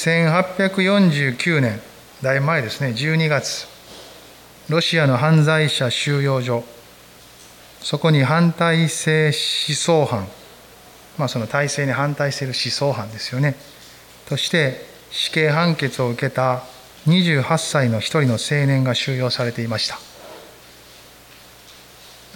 [0.00, 1.80] 1849年
[2.22, 3.66] だいぶ前ですね12月
[4.68, 6.64] ロシアの犯罪者収容所
[7.82, 10.26] そこに反体制思想犯
[11.20, 13.54] まあその体制に反対している思想犯ですよね。
[14.26, 16.62] として死刑判決を受けた
[17.06, 19.98] 28歳の一人の青年が収容されていました。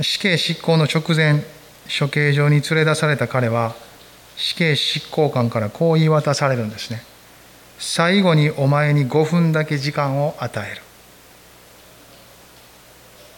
[0.02, 1.44] 死刑執行の直前
[1.98, 3.74] 処刑場に連れ出された彼は
[4.36, 7.13] 死刑執行官からこう言い渡されるんですね。
[7.78, 10.82] 最後にお前に5分だけ時間を与える。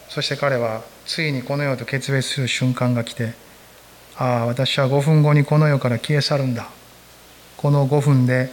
[0.09, 3.35] そして彼はついにこの世と決別する瞬間が来て
[4.17, 6.69] ああ私は5分後にこの世から消え去るんだ。
[7.57, 8.51] この5分で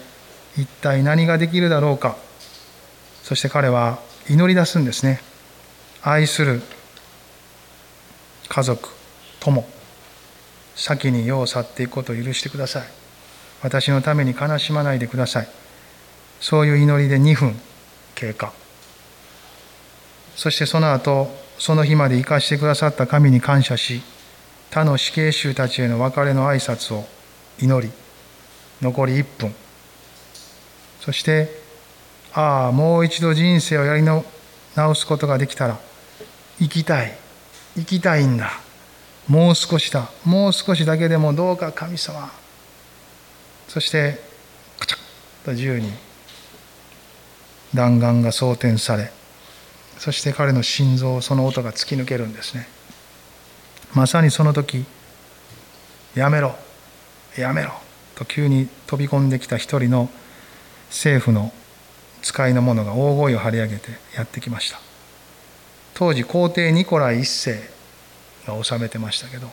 [0.57, 2.17] 一体何ができるだろうか。
[3.23, 5.21] そして彼は祈り出すんですね。
[6.01, 6.61] 愛する
[8.49, 8.89] 家族
[9.39, 9.65] 友
[10.75, 12.83] 先に世を去っていくことを許してください。
[13.61, 15.62] 私のために悲しまないでください。
[16.43, 17.57] そういう祈りで2分
[18.15, 18.51] 経過。
[20.35, 24.01] そしてその後その日まで生かしてくださった神に感謝し
[24.69, 27.07] 他の死刑囚たちへの別れの挨拶を
[27.61, 27.93] 祈り
[28.81, 29.55] 残り1分。
[30.99, 31.49] そして
[32.33, 34.25] ああもう一度人生をやり直
[34.95, 35.79] すことができたら
[36.59, 37.17] 生きたい。
[37.75, 38.51] 生きたいんだ。
[39.29, 40.11] もう少しだ。
[40.25, 42.29] もう少しだけでもどうか神様。
[43.69, 44.19] そして
[44.77, 45.01] カチャッ
[45.45, 45.93] と自由に
[47.73, 49.11] 弾丸が装填され
[49.97, 52.67] そして彼の心臓その音が突き抜けるんですね。
[53.93, 54.85] まさにその時
[56.15, 56.55] やめろ
[57.37, 57.71] やめろ
[58.15, 60.09] と急に飛び込んできた一人の
[60.89, 61.53] 政府の
[62.21, 64.79] 使いの者が大声を張り上げてやってきました。
[65.93, 67.59] 当時皇帝ニコライ一世
[68.45, 69.47] が治めてましたけど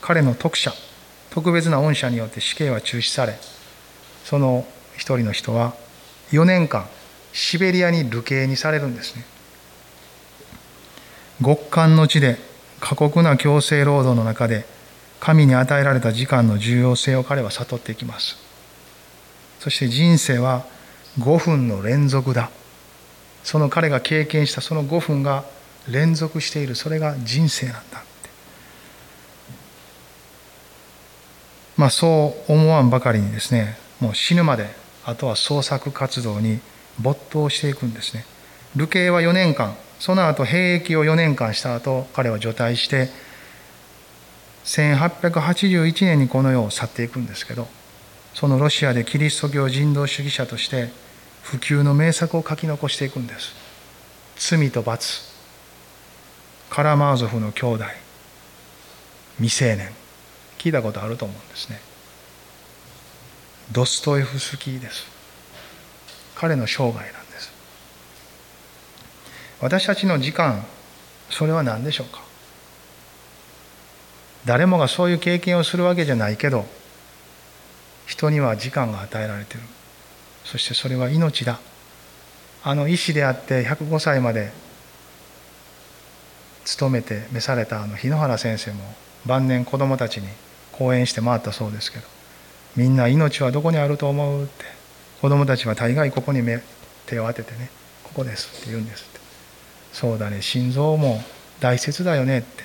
[0.00, 0.72] 彼の特赦
[1.30, 3.38] 特別な恩赦によって死刑は中止され
[4.24, 4.66] その
[4.96, 5.74] 一人の人は
[6.30, 6.86] 4年間
[7.32, 9.24] シベリアに流刑にされるんですね。
[11.42, 12.38] 極寒の地で
[12.80, 14.64] 過酷な強制労働の中で
[15.18, 18.36] 神に与えられた時間の重要性を彼は悟っていきます。
[19.60, 20.66] そして人生は
[21.18, 22.50] 5分の連続だ。
[23.44, 25.44] その彼が経験したその5分が
[25.88, 26.74] 連続している。
[26.74, 27.80] それが人生なんだ。
[27.80, 28.30] って
[31.76, 34.68] まあそう思わんばかりにですねもう死ぬまで
[35.04, 36.60] あとは創作活動に
[37.00, 38.24] 没頭していくんですね。
[38.76, 39.76] 流刑は4年間。
[40.02, 43.08] その後兵役を4年間した後彼は除隊して
[44.64, 47.68] 1881年にこの世を去っていくんですけど
[48.34, 50.90] そのロシアでキリスト教人道主義者として
[51.42, 53.54] 普及の名作を書き残していくんです。
[54.36, 55.22] 罪と罰。
[56.70, 57.84] カラマーゾフの兄弟。
[59.36, 59.90] 未成年。
[60.58, 61.80] 聞いたことあると思うんですね。
[63.70, 65.11] ドストエフスキーです。
[66.42, 67.52] 彼の生涯なんです。
[69.60, 70.64] 私たちの時間
[71.30, 72.20] それは何でしょうか？
[74.44, 76.66] 誰もがそういう経験をするわけじゃないけど
[78.06, 79.60] 人には時間が与えられてる。
[80.42, 81.60] そしてそれは命だ。
[82.64, 84.50] あの医師であって105歳まで
[86.64, 88.78] 勤めて召されたあの日野原先生も
[89.26, 90.26] 晩年子どもたちに
[90.72, 92.04] 講演して回ったそうですけど
[92.74, 94.81] みんな命はどこにあると思うって
[95.22, 96.60] 子どもたちは大概ここに目
[97.06, 97.70] 手を当ててね
[98.02, 99.20] ここですって言うんですって。
[99.92, 101.22] そうだね心臓も
[101.60, 102.64] 大切だよねって。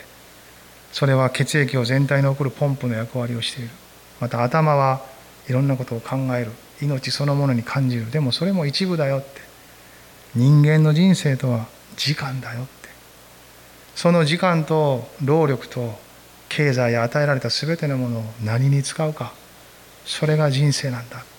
[0.91, 3.69] それは血液を全体に送るポンプの役割をしている。
[4.19, 5.01] また頭は
[5.47, 6.51] いろんなことを考える。
[6.81, 8.09] 命そのものに感じる。
[8.09, 9.41] でもそれも一部だよって。
[10.33, 12.89] 人間の人生とは時間だよって。
[13.95, 15.93] その時間と労力と
[16.49, 19.33] 経済や与えられた全てのものを何に使うか。
[20.07, 21.17] それが人生なんだ。
[21.19, 21.36] って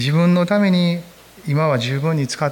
[0.00, 1.02] 自分のために
[1.46, 2.50] 今は十分に使っ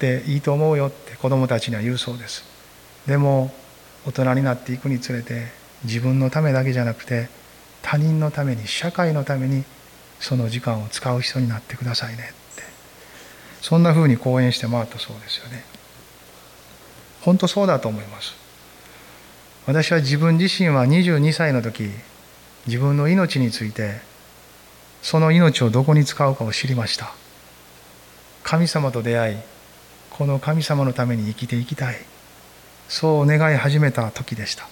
[0.00, 2.42] ていいと思うよって子どもたちには言うそうです。
[3.06, 3.54] でも
[4.04, 5.46] 大人になっていくにつれて
[5.84, 7.28] 自分のためだけじゃなくて
[7.82, 9.62] 他人のために社会のために
[10.18, 12.64] その時間を使う人になってくださいねって。
[13.62, 15.64] そんなふうに講演して回ったそうですよね。
[17.20, 18.34] 本当そうだと思います。
[19.66, 21.90] 私は自分自身は22歳の時
[22.66, 24.00] 自分の命について
[25.02, 27.12] その命をどこに使うかを知りました。
[28.42, 29.36] 神様と出会い
[30.10, 31.96] この神様のために生きていきたい。
[32.88, 34.66] そう願い始めた時でした。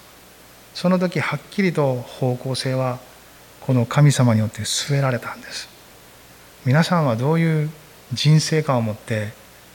[0.74, 2.98] その時はっきりと方向性は
[3.60, 5.68] この神様によって据えられたんです。
[6.64, 7.70] 皆さんはどういう
[8.12, 9.32] 人生観を持って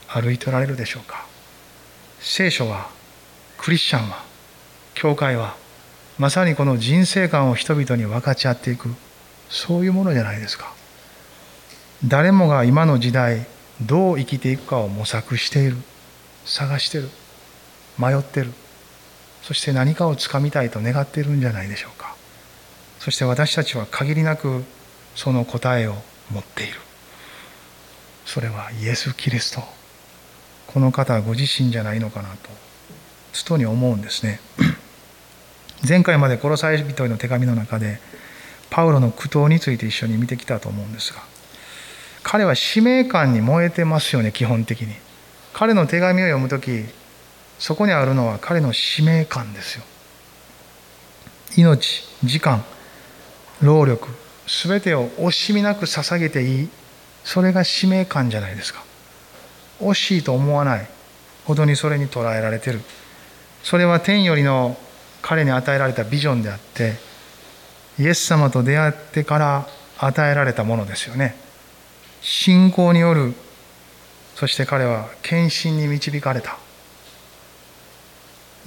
[0.07, 1.25] 歩いておられるでしょうか。
[2.19, 2.89] 聖書は
[3.57, 4.23] クリスチャンは
[4.93, 5.55] 教会は
[6.17, 8.93] まさにこの人生観を人々に分かち合っていく
[9.51, 10.73] そういうものじゃないですか。
[12.07, 13.45] 誰もが今の時代
[13.81, 15.77] どう生きていくかを模索している。
[16.45, 17.09] 探してる。
[17.99, 18.51] 迷ってる。
[19.43, 22.15] そして何かをつかみたいと願っているんじゃないでしょうか。
[22.99, 24.63] そして私たちは限りなく
[25.15, 25.95] その答えを
[26.31, 26.73] 持っている。
[28.25, 29.61] それはイエス・キリスト。
[30.67, 32.49] この方ご自身じゃないのかなと
[33.33, 34.39] つとに思うんですね。
[35.87, 37.99] 前回まで殺され人への手紙の中で
[38.71, 41.21] パウロの苦闘について一緒に見てきたと思うんですが
[42.23, 44.95] 彼は使命感に燃えてますよね基本的に。
[45.53, 46.85] 彼の手紙を読む時
[47.59, 49.83] そこにあるのは彼の使命感ですよ。
[51.57, 52.63] 命時間
[53.61, 54.07] 労力
[54.47, 56.69] 全てを惜しみなく捧げていい。
[57.23, 58.83] それが使命感じゃないですか。
[59.79, 60.87] 惜しいと思わない。
[61.45, 62.81] ほどにそれに捉えられてる。
[63.63, 64.77] それは天よりの
[65.21, 66.93] 彼に与えられたビジョンであって
[67.99, 69.67] イエス様と出会ってから
[69.97, 71.35] 与えられたものですよね。
[72.21, 73.33] 信仰による
[74.35, 76.57] そして彼は献身に導かれた。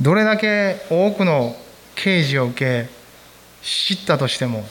[0.00, 1.56] どれだけ多くの
[1.94, 2.88] 刑事を受け
[3.62, 4.64] 知ったとしても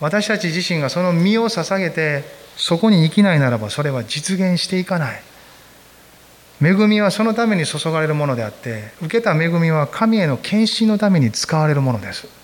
[0.00, 2.24] 私たち自身がその身を捧げて
[2.56, 5.22] そこに生きないならばそれは実現していかない。
[6.62, 12.43] 恵みはそのために注がれるものであって受けた恵みは神への献身のために使われるものです。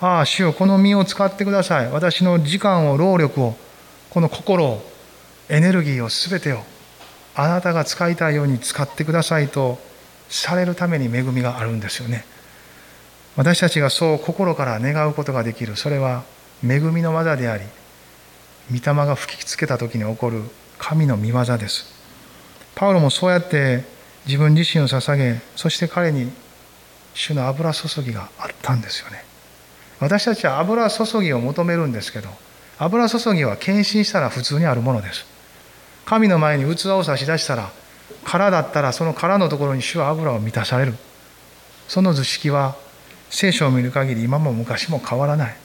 [0.00, 1.90] ああ主よこの身を使ってください。
[1.90, 3.56] 私の時間を労力を
[4.10, 4.82] この心を
[5.48, 6.62] エネルギーを全てを
[7.34, 9.78] あなたが使いたいように使ってくださいと
[10.28, 12.24] されるために恵みがあるんですよね。
[13.36, 15.76] 私たちがそう心から願うことができる。
[15.76, 16.24] それは
[16.62, 17.64] 恵みの技であり
[18.70, 20.42] 御霊が吹きつけた時に起こる
[20.78, 21.94] 神の御業です。
[22.74, 23.84] パウロもそうやって
[24.26, 26.30] 自分自身を捧げそして彼に
[27.14, 29.25] 主の油注ぎがあったんですよね。
[30.00, 32.28] 私たちは油注ぎを求めるんですけど
[32.78, 35.24] 油注ぎは献身したら普通にあるものです。
[36.04, 37.70] 神の前に器を差し出したら
[38.24, 40.94] 殻だったらその殻のところに主は油を満たされる。
[41.88, 42.76] その図式は
[43.30, 45.56] 聖書を見る限り今も昔も変わらない。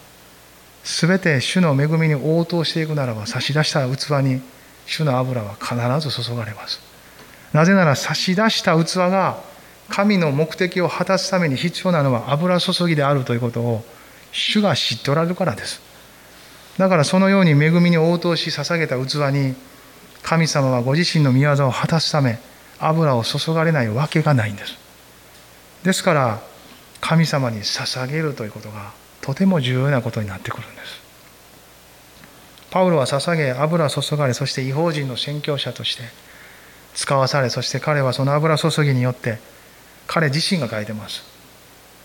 [0.83, 4.41] 全て主の恵みに応答していくならば差し出した器に
[4.85, 5.75] 主の油は必
[6.09, 6.79] ず注がれます。
[7.53, 9.37] なぜなら差し出した器が
[9.89, 13.83] 神の目的を果たすために必要なのは油注ぎであるということを
[14.31, 15.81] 主が知っておられるからです。
[16.77, 19.55] だからそのように恵みに応答し捧げた器に
[20.23, 22.39] 神様はご自身の御業を果たすため
[22.79, 24.77] 油を注がれないわけがないんです。
[25.83, 26.41] ですから
[26.99, 28.91] 神様に捧げるということが
[29.21, 31.01] とても重要なことになってくるんです。
[32.71, 36.03] パウロは捧げ油注がれそして違法人の宣教者として
[36.93, 39.39] 使わされそして彼はその油注ぎによって
[40.07, 41.30] 彼自身が書いてます。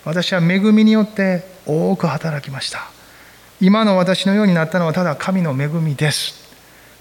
[0.07, 2.89] 私は恵みによって多く働きました。
[3.61, 6.47] 今の私のようになったのはただ神の恵みです。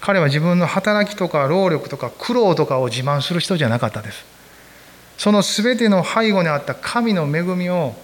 [0.00, 4.24] 彼は自分の働きとか労力とか苦労とかを自慢する人じゃなかったです。
[5.18, 7.94] その全ての背後にあった神の恵みを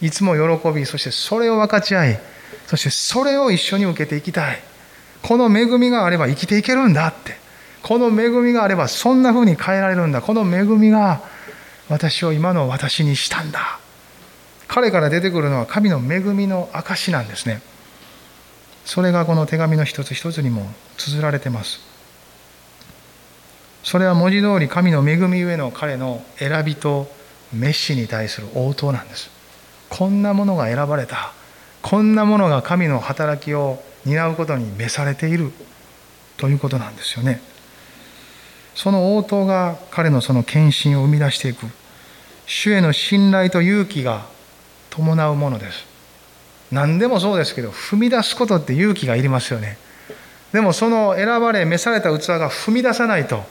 [0.00, 2.20] いつも喜びそしてそれを分かち合い
[2.66, 4.58] そしてそれを一緒に受けていきたい。
[5.22, 7.36] この恵みがあれば生きていけるんだって。
[7.82, 10.22] この恵みがあればそんな風に変えられるんだ。
[10.22, 11.20] この恵みが
[11.90, 13.80] 私を今の私にしたんだ。
[14.68, 17.62] 彼から出てくるのは神の恵みの証なんですね。
[18.84, 21.80] それがこの手紙の一つ一つにも綴られてます。
[23.82, 27.08] それは文字通り神の恵みゆえの彼の選びと
[27.52, 29.30] メッシに対する応答なんです。
[29.88, 31.32] こんなものが選ばれた。
[31.82, 35.52] こんなものが神の働きを担うことに召されている。
[36.36, 37.40] ということなんですよね。
[38.74, 41.66] その応答が彼のその献身を生み出していく。
[42.46, 44.26] 主への信頼と勇気が
[44.96, 45.84] 伴うものです。
[46.72, 49.76] 何でもそうですけど踏み出すことって勇気がいりますよね。
[50.52, 53.44] でもその選ばれ召された器が踏み出さないと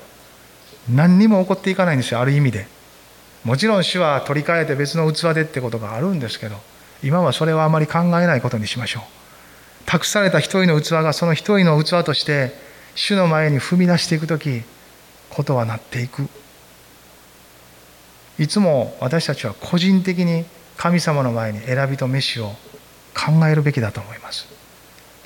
[0.89, 2.67] 何にも起こっていかないんですよある意味で。
[3.43, 6.55] もちろん主は取り替えて別の器でってことがあるんですけど
[7.03, 9.03] 今はそれはあまり考えないことにしましょう。
[9.85, 12.53] 託された一人の器がその一人の器として
[12.95, 14.63] 主の前に踏み出していく時
[15.29, 16.27] ことはなっていく。
[18.39, 20.45] いつも私たちは個人的に
[20.86, 22.50] 神様の前に選びと飯を
[23.15, 24.46] 考えるべきだと思います。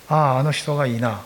[0.08, 1.20] あああの人がいいな。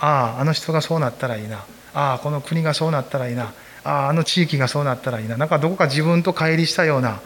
[0.00, 1.64] あああの人がそうなったらいいな。
[1.94, 3.52] ああこの国がそうなったらいいな。
[3.84, 5.36] あああの地域がそうなったらいいな。
[5.36, 7.20] なんかどこか自分と乖離したような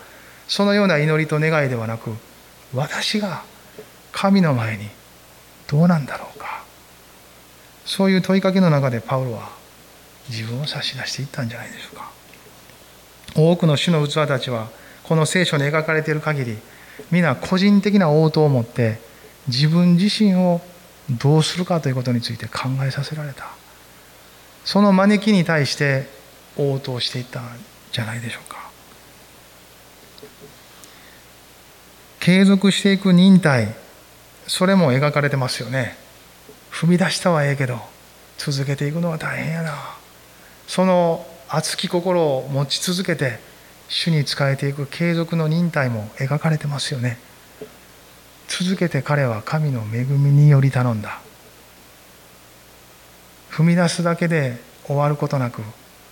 [0.46, 2.10] そのような祈りと願いではなく
[2.74, 3.42] 私が
[4.12, 4.90] 神の前に
[5.68, 6.64] どうなんだろうか。
[7.86, 9.48] そういう問いかけの中でパウロは
[10.28, 12.10] 自分を差し出していったんじゃないでしょうか。
[13.34, 14.68] 多くの主の器たちは
[15.06, 16.58] この聖書に描かれている限り
[17.10, 18.98] 皆個人的な応答を持って
[19.48, 20.60] 自分自身を
[21.10, 23.46] どうするかということについて考えさせられた。
[24.64, 26.08] その招きに対して
[26.56, 27.44] 応答していったん
[27.92, 28.68] じゃないでしょうか。
[32.18, 33.72] 継続していく忍耐
[34.48, 35.96] それも描かれてますよね。
[36.72, 37.78] 踏み出したはええけど
[38.38, 39.96] 続けていくのは大変やな。
[40.66, 43.38] その熱き心を持ち続けて
[43.88, 47.18] 主に仕えていく継続の忍耐も描かれてますよね。
[48.48, 51.20] 続けて彼は神の恵みにより頼んだ。
[53.50, 55.62] 踏み出すだけで終わることなく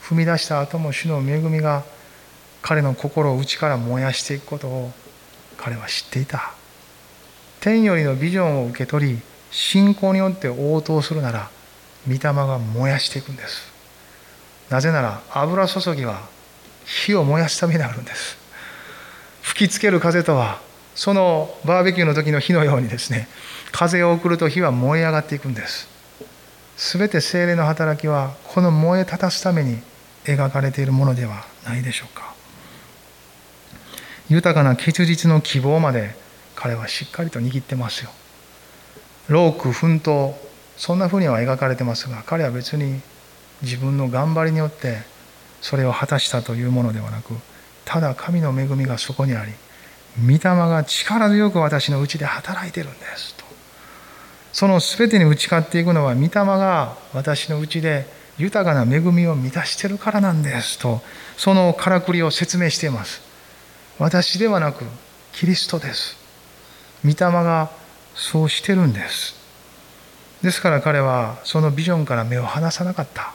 [0.03, 1.85] 踏み出した後も主の恵みが
[2.63, 4.93] 彼の心を内から燃やしていくことを
[5.57, 6.55] 彼は知っていた。
[7.61, 9.19] 天よりのビジョンを受け取り
[9.51, 11.51] 信仰によって応答するなら
[12.07, 13.73] 御霊が燃やしていくんです。
[14.71, 16.34] なぜなら油注ぎは
[16.85, 18.37] 火を燃やすためにあるんです。
[19.43, 20.61] 吹きつける風とは
[20.95, 23.29] そのバーベキューの時の火のようにですね
[23.73, 25.89] 風を送ると火は燃え上がっていくんです。
[26.77, 29.79] 全て精霊の働きはこの燃え立たすために
[30.25, 32.35] 描かれているものではないでしょうか。
[34.29, 36.17] 豊かな結実の希望まで
[36.57, 38.11] 彼はしっかりと握ってますよ。
[39.29, 40.35] 労苦奮闘
[40.77, 43.01] そんなふうには描かれてますが彼は別に
[43.63, 45.03] 自分の頑張りによって
[45.65, 47.33] それを果たしたというものではなく
[47.87, 49.53] ただ神の恵みがそこにあり
[50.23, 53.45] 御霊が力強く私のうちで働いてるんですと。
[54.53, 58.07] その全てに打ち勝っていくのは御霊が私のうちで
[58.37, 61.01] 豊かな恵みを満たしてるからなんですと
[61.39, 63.23] そのからくりを説明しています。
[63.99, 64.85] 私ではなく
[65.33, 66.19] キリストです。
[67.03, 67.71] 御霊が
[68.15, 69.35] そうしてるんです。
[70.43, 73.33] ですから彼はそのビジョンから目を離さなかった。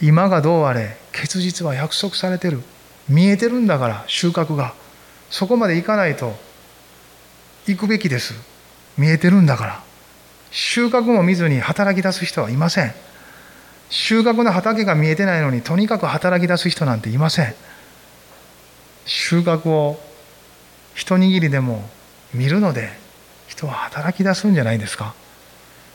[0.00, 2.62] 今がどうあれ結実は約束されてる。
[3.08, 4.74] 見えてるんだから収穫が。
[5.30, 6.34] そこまで行かないと
[7.66, 8.34] 行くべきです。
[8.98, 9.82] 見えてるんだから。
[10.50, 12.92] 収穫も見ずに働き出す人はいません。
[13.88, 17.54] 収穫の畑が見えてないのにとにかく働き出す人なんていません。
[19.04, 20.00] 収穫を
[20.94, 21.88] 一握りでも
[22.34, 22.90] 見るので
[23.46, 25.14] 人は働き出すんじゃないですか。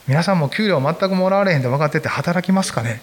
[0.08, 3.02] 皆さんも給料全くもらわれへんって分かってて働きますかね。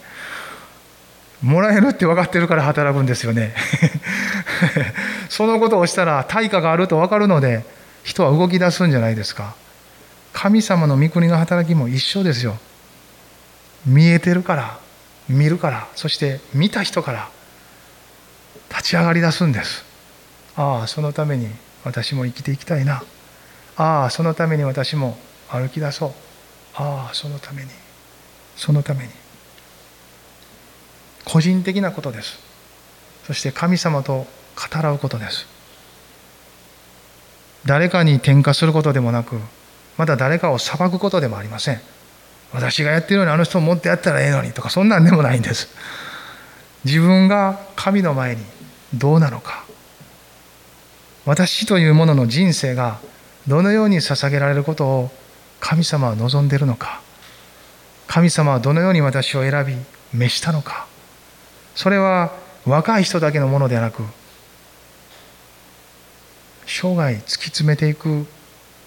[1.43, 3.55] もらえるって分かってるから働くんですよね。
[5.29, 7.65] そのことをしたら対価があると分かるので
[8.03, 9.55] 人は動き出すんじゃないですか。
[10.33, 12.59] 神様の御国の働きも一緒ですよ。
[13.87, 14.79] 見えてるから
[15.29, 17.29] 見るからそして見た人から
[18.71, 19.85] 立ち上がり出すんです。
[20.57, 21.49] ああそのために
[21.85, 23.03] 私も生きていきたいな。
[23.77, 25.17] ああそのために私も
[25.49, 26.13] 歩き出そう。
[26.75, 27.71] ああそのために
[28.57, 29.11] そのために。
[31.29, 32.39] 個人的なことです。
[33.27, 35.47] そして神様と語らうことです。
[37.67, 39.39] 誰かに転嫁することでもなく
[39.99, 41.81] また誰かを裁くことでもありません。
[42.55, 45.69] 私がやってるようにあの人を持ってやったらええのにとかそんなんでもないんです。
[46.85, 48.45] 自分が神の前に
[48.95, 49.65] どうなのか。
[51.27, 53.01] 私というものの人生が
[53.47, 55.11] どのように捧げられることを
[55.61, 57.03] 神様は望んでいるのか。
[58.07, 59.75] 神様はどのように私を選び
[60.15, 60.88] 召したのか。
[61.79, 62.33] それは
[62.67, 64.03] 若い人だけのものではなく
[66.67, 68.27] 生涯突き詰めていく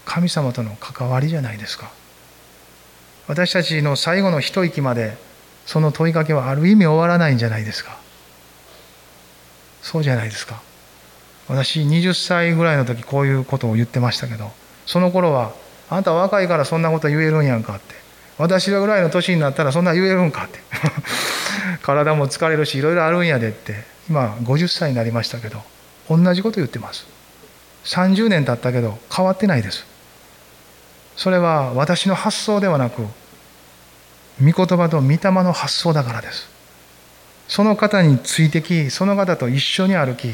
[0.04, 1.90] 神様との関わりじゃないですか。
[3.30, 5.16] 私たちの最後の一息まで
[5.66, 7.98] その問いかけはある意味終わらないんじゃないですか。
[9.82, 10.62] そうじゃないですか。
[11.48, 14.52] 私20歳ぐらいの時こういうことを言ってましたけど
[14.86, 15.54] その頃は
[15.90, 18.01] あんた若いからそんなこと言えるんやんかって
[18.42, 20.60] 私らぐらいの年になったらそんな言えるんかって。
[21.84, 23.84] 体も疲れるしいろいろあるんやでって。
[24.10, 25.64] 今50歳になりましたけど
[26.10, 27.06] 同じこと言ってます。
[27.86, 29.86] 30年経ったけど変わってないです。
[31.16, 33.04] それは私の発想ではなく
[34.44, 36.50] 御言葉と御霊の発想だからです。
[37.48, 40.34] その方についてきその方と一緒に歩き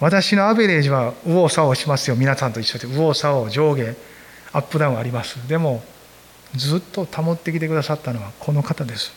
[0.00, 2.16] 私のアベレージは右往左往しますよ。
[2.16, 3.94] 皆さんと一緒で右往左往上下
[4.52, 5.36] アップダウンあります。
[5.46, 5.82] でも
[6.56, 9.12] ずっと保ってきてくださったのはこの方です。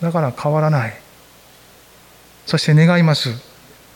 [0.00, 0.94] だから変わらない。
[2.46, 3.30] そして願います。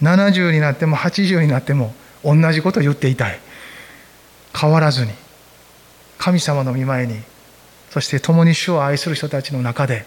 [0.03, 1.95] 70になっても80になっても
[2.25, 3.41] 同じことを言っていたい。
[4.59, 5.13] 変わらずに
[6.19, 7.21] 神様の御前に
[7.91, 10.07] そして共に主を愛する人たちの中で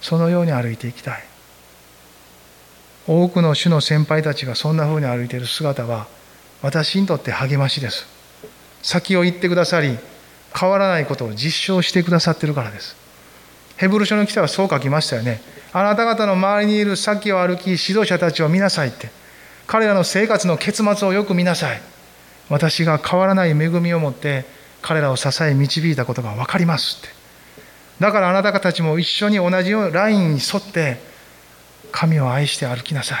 [0.00, 1.24] そのように歩いていきたい。
[3.08, 6.08] 多くの主の先輩たちがそんなふうに歩いている姿は
[6.62, 8.06] 私にとって励ましです。
[8.82, 9.98] 先を行ってくださり
[10.54, 12.96] 変わらないことを実証してくださってるからです。
[13.76, 15.40] ヘブル書の記者はそう書きましたよね。
[15.72, 19.10] あなた方の周りにいる先を歩き指導者たちを見なさいって。
[19.66, 21.82] 彼らの生活の結末をよく見なさい。
[22.48, 24.44] 私が変わらない恵みを持って
[24.80, 27.14] 彼らを支え導いたことが分かりますって。
[27.98, 31.00] だからあなた方たちも一緒に同じラインに沿って
[31.90, 33.18] 神を愛して歩きなさい。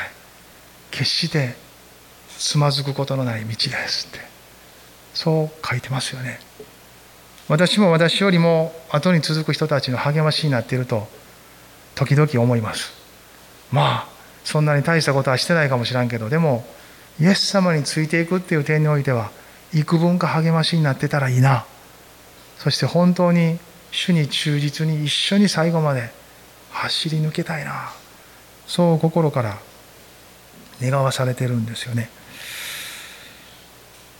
[0.92, 1.56] 決して
[2.38, 4.20] つまずくことのない道ですって。
[5.14, 6.38] そう書いてますよね。
[7.48, 11.06] 私も私よりも後に続く人たちの励ましになっていると
[11.94, 12.92] 時々思います。
[13.70, 14.08] まあ
[14.44, 16.64] そんなに大したことはしてないかもしらんけどでも
[17.20, 19.30] イエス様についていくっていう点においては
[19.72, 21.64] 幾分か励ましになってたらいいな。
[22.58, 23.58] そして本当に
[23.90, 26.10] 主に忠実に一緒に最後まで
[26.70, 27.92] 走り抜けたいな。
[28.66, 29.58] そう心から
[30.80, 32.10] 願わされてるんですよね。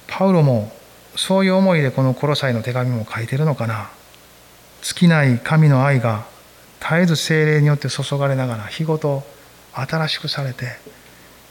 [0.07, 0.73] パウロも
[1.17, 3.91] そういう思いでこのコロサイの手紙も書いてるのかな？
[4.83, 6.27] 尽きない神の愛が
[6.81, 9.25] 絶えず精霊によって注がれながら日ごと
[9.73, 10.67] 新しくされて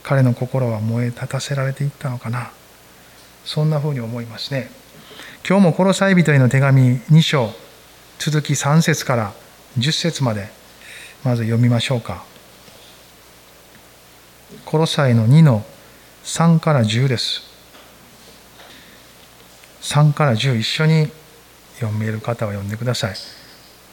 [0.02, 2.50] 彼の心は燃え立たせられていったのかな？
[3.44, 4.70] そんなふうに思いますね。
[5.48, 7.50] 今日もコロサイ人への手紙2章
[8.18, 9.32] 続き3節から
[9.78, 10.48] 10節まで
[11.22, 12.24] まず読みましょうか。
[14.64, 15.64] コロサイの2の
[16.24, 17.55] 3から10です。
[19.86, 21.08] 3から10一緒に
[21.78, 23.14] 読める方は読んでください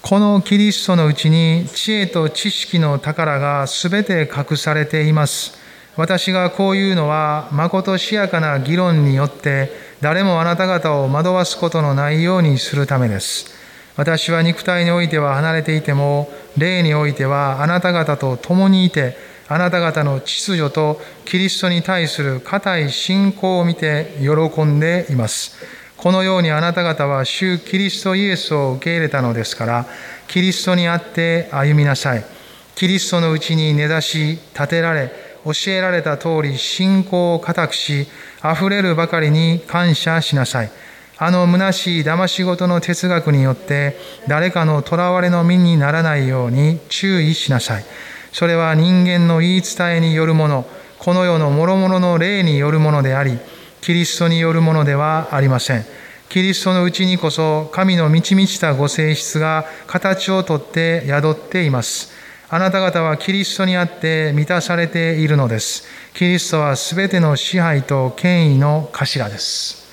[0.01, 5.53] このキリストのうちに知恵と知識の宝がすべて隠されています。
[5.95, 9.71] 私がこういうのは、まことしやかな議論によって、
[10.01, 13.45] 誰もあなた方を惑わすことのないようにするためです。
[13.95, 19.15] 私は肉体においては離れていても、霊においてはあなた方と共にいて、
[19.47, 25.82] あなた方の秩序とキリストに対する固い信仰を見て喜んでいます。
[25.97, 29.85] このようにあなた方は主キリストイエスを受け入れたのですから、
[30.27, 32.25] キリストにあって歩みなさい。
[32.75, 35.11] キリストのうちに根ざし、立てられ、
[35.45, 38.07] 教えられた通り信仰を固くし、
[38.43, 40.71] 溢れるばかりに感謝しなさい。
[41.17, 43.95] あの虚しい騙し事の哲学によって、
[44.27, 47.85] 誰かの囚われの身にならないように注意しなさい。
[48.33, 50.65] それは人間の言い伝えによるもの、
[50.97, 53.37] この世の諸々の霊によるものであり、
[53.83, 55.83] キリストによるものではありません。
[56.29, 62.13] キリストのうちにこそ神の満ち満ちたご性質が形をとって宿っています。
[62.49, 65.83] あなた方はキリストにあって満たされているのです。
[66.13, 69.85] キリストはすべての支配と権威の頭です。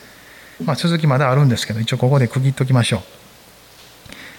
[0.65, 3.01] まあ、続きまだあるんですけど、一応ここで区切っておきましょう。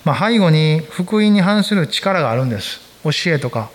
[0.05, 2.79] まあ、背後に福音に反する力があるんです。
[3.03, 3.69] 教えとか、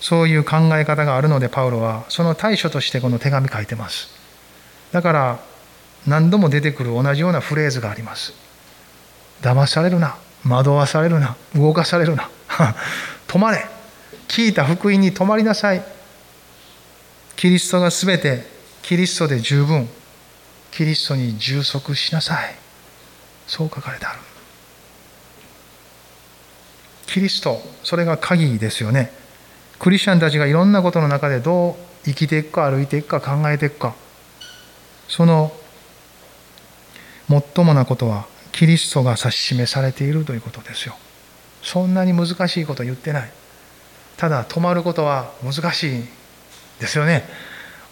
[0.00, 4.13] そういう考え方があるので、パウロはその対処としてこの手紙書いてます。
[4.94, 5.40] だから
[6.06, 8.32] 何度も出てくる同じようなフレーズがあります。
[9.42, 10.14] 騙されるな。
[10.46, 11.36] 惑わされるな。
[11.52, 12.30] 動かされるな。
[13.26, 13.66] 止まれ。
[14.28, 15.82] 聞いた福音に止まりなさい。
[17.34, 18.46] キリストが全て
[18.82, 19.88] キリストで十分。
[20.70, 22.54] キリストに充足しなさい。
[23.48, 24.20] そう書かれてある。
[27.08, 29.10] キリストそれが鍵ですよね。
[29.80, 34.03] クリスチャンたちがいろんなことの中でどう生きていくか歩いていくか考えていくか。
[35.08, 35.52] その
[37.28, 40.96] 最もなことはキリストが指し示されているということですよ。
[41.62, 43.30] そんなに難しいこと言ってない。
[44.16, 46.04] ただ止まることは難しい
[46.80, 47.24] ですよね。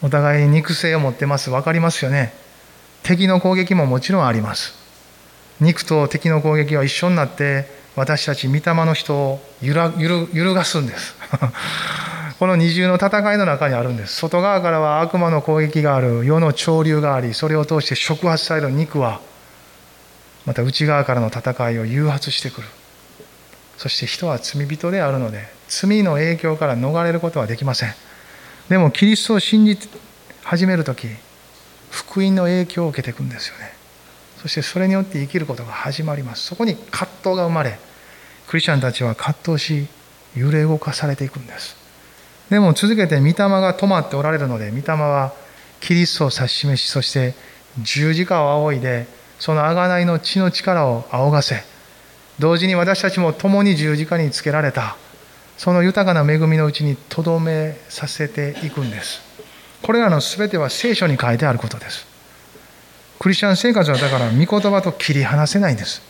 [0.03, 1.51] お互いに肉声を持ってます。
[1.51, 2.35] 分かりますよね。
[3.03, 4.75] 敵の攻撃ももちろんあります。
[5.61, 11.15] 肉と敵の攻撃は一緒になって私たち御霊の人を揺ら揺るがすんです。
[12.43, 14.17] この二重の戦いの中にあるんです。
[14.17, 16.25] 外側からは悪魔の攻撃がある。
[16.25, 17.35] 世の潮流があり。
[17.35, 19.21] それを通して触発される肉は
[20.45, 22.67] また内側からの戦いを誘発してくる。
[23.77, 27.95] そして人は罪人であるので罪の影響から逃れることはできません。
[28.69, 29.79] でもキリストを信じ
[30.43, 31.07] 始める時
[31.93, 33.73] 福音の影響を受けていくんですよね。
[34.39, 36.45] そしてそれによって生きることが始まります。
[36.45, 37.79] そこに葛藤が生まれ
[38.49, 39.87] クリスチャンたちは葛藤し
[40.35, 41.82] 揺れ動かされていくんです。
[42.51, 45.33] でも続けて御霊が止まっておられるので御霊は
[45.81, 47.35] キリストを指し示しそして
[47.79, 49.07] 十字架を仰いで
[49.39, 51.63] その贖いの血の力を仰がせ
[52.39, 54.97] 同時に私たちも共に十字架につけられた
[55.63, 59.21] その豊かな恵みのうちにとどめさせていくんです。
[59.83, 62.07] これらの全ては聖書に書いてあることです。
[63.21, 66.03] クリスチャン生活はだから御言葉と切り離せないんです。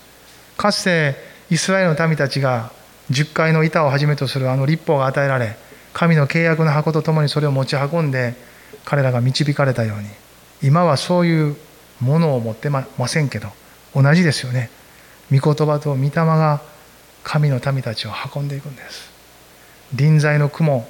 [0.56, 1.16] かつて
[1.50, 2.72] イスラエルの民たちが
[3.10, 5.56] 十階の板をはじめとするあの立法が与えられ
[5.92, 8.34] 神の契約の箱とともにそれを持ち運んで
[8.84, 10.08] 彼らが導かれたように
[10.62, 11.56] 今はそういう
[12.00, 13.48] ものを持ってませんけど
[13.94, 14.70] 同じですよね。
[15.30, 16.60] 御言葉と御霊が
[17.24, 19.10] 神の民たちを運んでいくんです。
[19.94, 20.88] 臨在の雲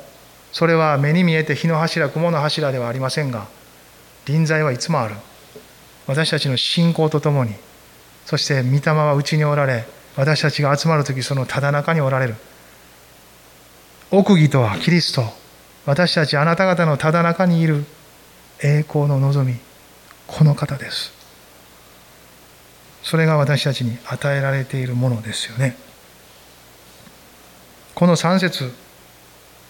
[0.52, 3.46] それは目に見えて火の柱雲の柱ではありませんが
[4.26, 5.14] 臨在はいつもある。
[6.06, 7.54] 私たちの信仰とともに
[8.26, 9.84] そして御霊はうちにおられ
[10.16, 12.34] 私たちが集まる時そのただ中におられる。
[14.14, 15.24] 奥義とはキリスト。
[15.86, 17.86] 私たちあなた方のただ中にいる。
[18.62, 19.58] 栄光の望み。
[20.26, 21.14] この方です。
[23.02, 25.78] それが私たちに与えられているものですよね。
[27.94, 28.70] この3節。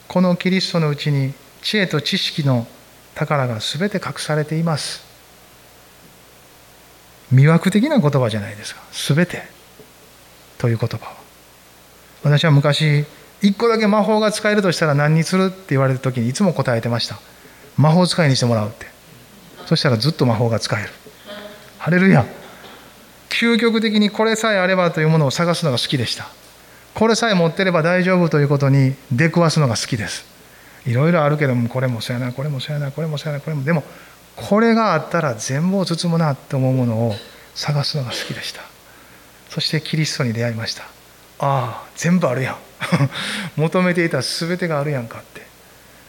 [0.08, 2.66] このキリストのうちに知恵と知識の
[3.14, 5.04] 宝が全て隠されています。
[7.32, 8.82] 魅惑的な言葉じゃないですか。
[9.14, 9.44] 全て。
[10.58, 11.16] という言葉は。
[12.24, 13.06] 私は昔
[13.42, 17.18] 一個だけ魔法が使えるとしたら何にするって言われた時にいつも答えてました。
[17.76, 18.86] 魔法使いにしてもらうって。
[19.66, 20.90] そしたらずっと魔法が使える。
[21.78, 22.24] ハレルヤ。
[23.28, 26.28] 究極的にこれさえあればというものを探すのが好きでした。
[26.94, 30.24] これさえ持ってれば大丈夫ということに出くわすのが好きです。
[30.86, 33.64] いろいろあるけどもこれもそうやなこれもそうやなこれもそうやなこれも。
[33.64, 33.82] でも
[34.36, 37.14] これがあったら全部を包むなと思うものを
[37.54, 38.62] 探すのが好きでした。
[39.48, 40.84] そしてキリストに出会いました。
[41.38, 42.56] ああ全部あるやん。
[43.56, 45.42] 求めていた全てがあるやんかって。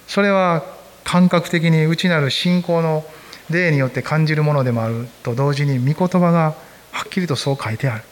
[0.07, 0.63] それは
[1.03, 3.05] 感覚的に内なる信仰の
[3.49, 6.55] 霊によって感じるものでもあると同時に御言葉が
[6.91, 8.03] はっきりとそう書いてある。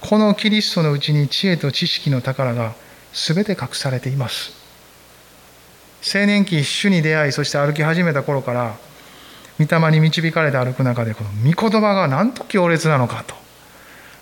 [0.00, 2.72] このキリストのうちに知恵と知識の宝が
[3.12, 4.52] 全て隠されています。
[6.02, 8.76] 青年期主に出会いそして歩き始めた頃から
[9.58, 13.34] 御霊に導かれて歩く中でこの御言葉がなんと強烈なのかと。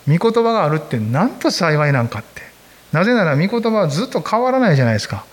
[0.07, 2.48] 御言葉があるってなんと幸いなんかって。
[2.91, 5.25] なぜなら御言葉はずっと変わらないじゃないですか。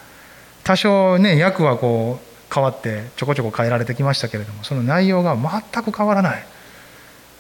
[0.65, 6.47] 多少ね訳はこう変わってちょこちょこ変えられてきましたけれどもその内容が全く変わらない。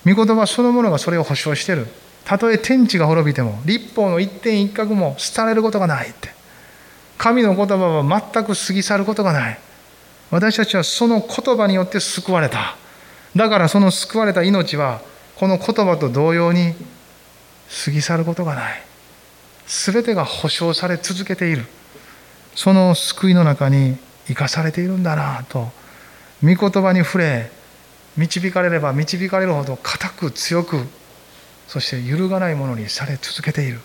[0.05, 1.87] 御言葉そのものがそれを保証してる。
[2.25, 6.31] たとえ天地が滅びても立法の一点一角も廃れることがないって。
[7.19, 8.03] 神の言葉は
[8.33, 9.59] 全く過ぎ去ることがない。
[10.31, 12.77] 私たちはその言葉によって救われた。
[13.35, 15.01] だからその救われた命は
[15.37, 16.75] この言葉と同様に
[17.85, 18.83] 過ぎ去ることがない。
[19.67, 21.67] 全てが保証され続けている。
[22.57, 25.71] その救いの中に生かされているんだなと
[26.43, 27.51] 御言葉に触れ
[28.17, 30.87] 導かれれば導かれるほど固く強く
[31.69, 33.81] そして揺るがないものにされ続けている。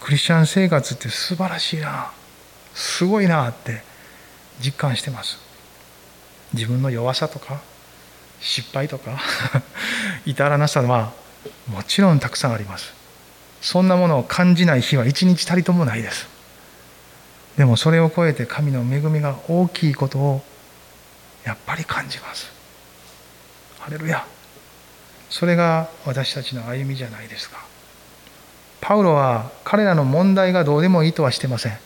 [0.00, 2.10] クリスチャン生活って素晴らしいな
[2.74, 3.82] すごいなって
[4.58, 5.38] 実感してます。
[6.52, 7.60] 自分の弱さとか
[8.40, 9.20] 失敗とか
[10.26, 11.12] 至らなさは
[11.68, 12.99] もちろんたくさんあります。
[13.60, 16.28] そんなものを感じない日は一日たりともないです。
[17.56, 20.42] でもそれを超えて神の恵みが大きいことを
[21.44, 22.50] やっぱり感じます。
[23.78, 24.26] ハレルヤ。
[25.28, 27.64] それが私たちの歩みじゃないですか。
[28.80, 31.78] パウロは彼らの問題がどうでもいいとはしてません。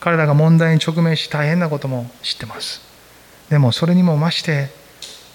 [0.00, 2.80] 彼らが問題に直面し大変なことも知ってます。
[3.48, 4.70] でもそれにも増して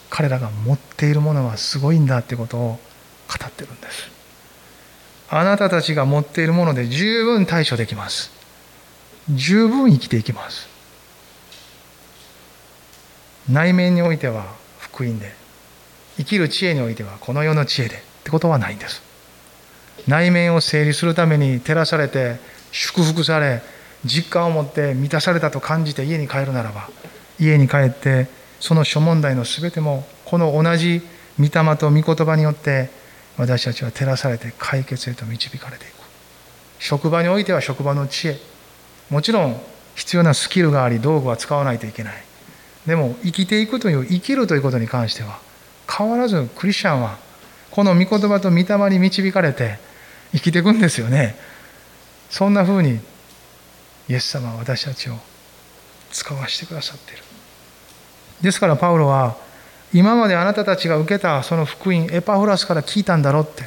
[0.10, 2.78] 彼らが持っているものはすごいんだってことを語
[3.46, 4.21] ってるんです。
[5.34, 8.32] あなたたちが持っているもので十分対処できます。
[9.30, 10.68] 十分生きていきます。
[13.50, 14.46] 内面においては
[14.78, 15.34] 福音で
[16.18, 19.02] 生きる知恵においてはこの世の知恵でってことはないんです。
[20.06, 22.36] 内面を整理するために照らされて
[22.74, 23.62] 祝福され
[24.04, 26.90] 実感を持って満たされたと感じて家に帰るならば
[27.40, 28.28] 家に帰って
[28.60, 31.02] その諸問題の全てもこの同じ
[31.40, 32.90] 御霊と御言葉によって
[33.38, 35.92] 私たちは照らされて解決へと導かれていく。
[36.80, 38.40] 職場においては職場の知恵。
[39.10, 39.62] もちろん
[39.96, 42.24] 必要なスキルがあり道具は使わないといけない。
[42.86, 45.40] でも生きていくという生きるということに関しては
[45.88, 47.18] 変わらずクリスチャンは
[47.70, 49.78] この御言葉と御霊に導かれて
[50.32, 51.36] 生きていくんですよね。
[52.30, 53.00] そんなふうに
[54.10, 55.18] イエス様は私たちを
[56.12, 57.24] 使わせてくださっている。
[58.42, 59.38] ですからパウロは
[59.94, 63.66] 今まであなたたちが受けたその福音エパフラスから聞いたんだろうって。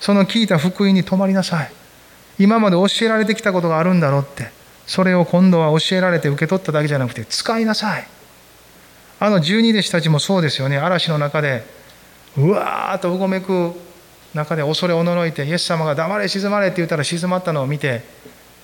[0.00, 1.72] その聞いた福音に止まりなさい。
[2.38, 4.50] 今まで教えられてきたことがあるんだろうって。
[4.86, 8.06] それを今度は教えられて受け取っただけじゃなくて使いなさい。
[9.18, 10.78] あの十二弟子たちもそうですよね。
[10.78, 11.64] 嵐の中で
[12.36, 13.72] うわーっとうごめく
[14.34, 18.02] 中で恐れおののいてイエス様が黙れ静まれって言ったら静まったのを見て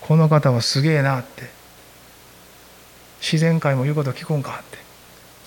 [0.02, 1.50] この方はすげえなって。
[3.22, 4.78] 自然界も言うこと聞くんかって。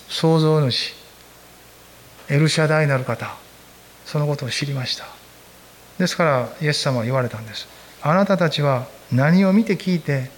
[0.08, 0.95] 創造主。
[2.28, 3.36] エルシャダイなる方
[4.04, 5.04] そのことを知りました。
[5.98, 7.68] ですからイエス様は言われたんです。
[8.02, 10.30] あなたたちは何を見て聞いて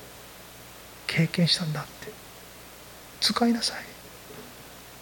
[1.07, 2.13] 経験したんだって
[3.21, 3.77] 使いなさい。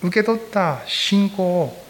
[0.03, 1.85] 受け取った信仰を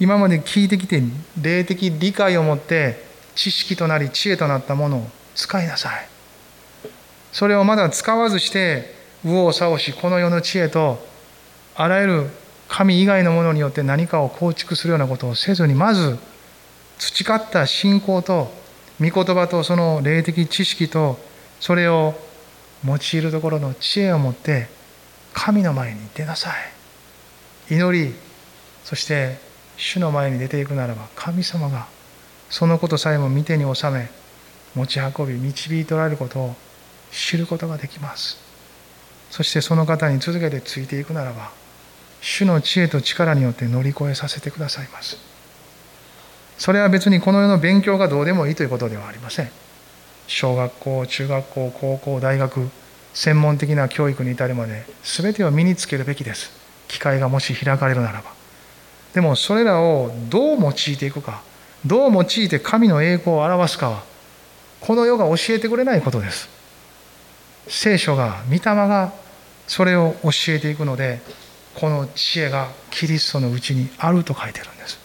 [0.00, 1.02] 今まで聞いてきて
[1.40, 3.04] 霊的理解を持って
[3.34, 6.08] 知識となり知恵となったものを使いなさい。
[7.32, 11.04] それをまだ使わずして右往左往しこの世の知恵と
[11.74, 12.30] あらゆる
[12.68, 16.18] 神以外のものによって何かを構築するようなことをせずにまず
[16.98, 18.52] 培った信仰と
[19.00, 21.18] 御言葉とその霊的知識と
[21.60, 22.14] それを
[22.84, 24.68] 用いるところの知恵を持って
[25.32, 26.50] 神の前に出なさ
[27.68, 27.74] い。
[27.74, 28.14] 祈り
[28.84, 29.38] そして
[29.76, 31.86] 主の前に出ていくならば神様が
[32.50, 34.08] そのことさえも見てに収め
[34.74, 36.54] 持ち運び導いておられることを
[37.10, 38.38] 知ることができます。
[39.30, 41.50] そしてその方に続けてついていくならば
[42.20, 45.16] 主の知恵と力によって乗り越えさせてくださいます。
[46.58, 49.50] それは別にこの世の勉強がどうでもいいということではありません。
[50.26, 52.68] 小学校中学校高校大学
[53.14, 56.50] 専門的な教育に至るまで全てを身につけるべきです。
[56.88, 58.32] 機会がもし開かれるならば。
[59.14, 61.42] でもそれらをどう用いていくか
[61.86, 64.02] どう用いて神の栄光を表すかは
[64.80, 66.48] この世が教えてくれないことです。
[67.68, 69.12] 聖書が御霊が
[69.66, 71.20] それを教えていくので
[71.78, 74.98] この知恵がキリストのうちにあると書いてるんです。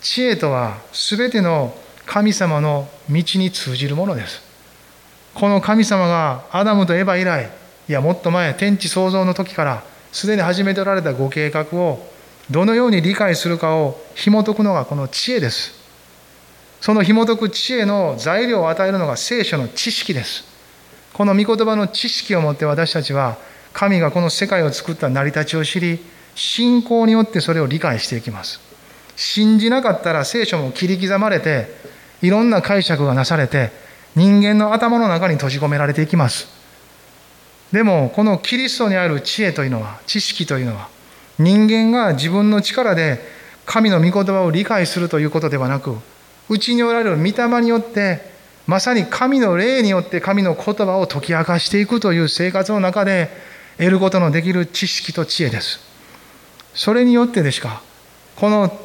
[0.00, 1.74] 知恵とは全ての
[2.06, 4.42] 神様の道に通じるものです。
[5.34, 7.50] この神様がアダムとエバ以来
[7.88, 12.06] いやもっと前天地創造の時からすでに始めておられたご計画を
[12.50, 15.74] どのように理解するかを紐解くのがこの知恵です。
[16.80, 20.44] その紐解く知恵の材料を与えるのが聖書の知識です。
[21.12, 23.36] この御言葉の知識を持って私たちは
[23.74, 25.98] 神がこの世界を作った成り立ちを知り
[26.34, 28.60] 信仰によってそれを理解していきます。
[29.16, 31.68] 信じなかったら聖書も切り刻まれて
[32.22, 33.70] いろんな解釈がなされて
[34.16, 36.48] 人間の頭の中に閉じ込められていきます。
[37.72, 40.88] でもこのキリストにある知恵というのは知識というのは
[41.38, 43.20] 人間が自分の力で
[43.66, 45.96] 神の御言葉を理解するということではなく
[46.48, 48.20] うちにおられる御霊によって
[48.68, 53.28] まさに神の霊によって神の言葉を解き明かしていくという生活の中で
[53.78, 55.80] 得ることのできる知識と知恵です。
[56.74, 57.82] それによってでしか
[58.36, 58.76] この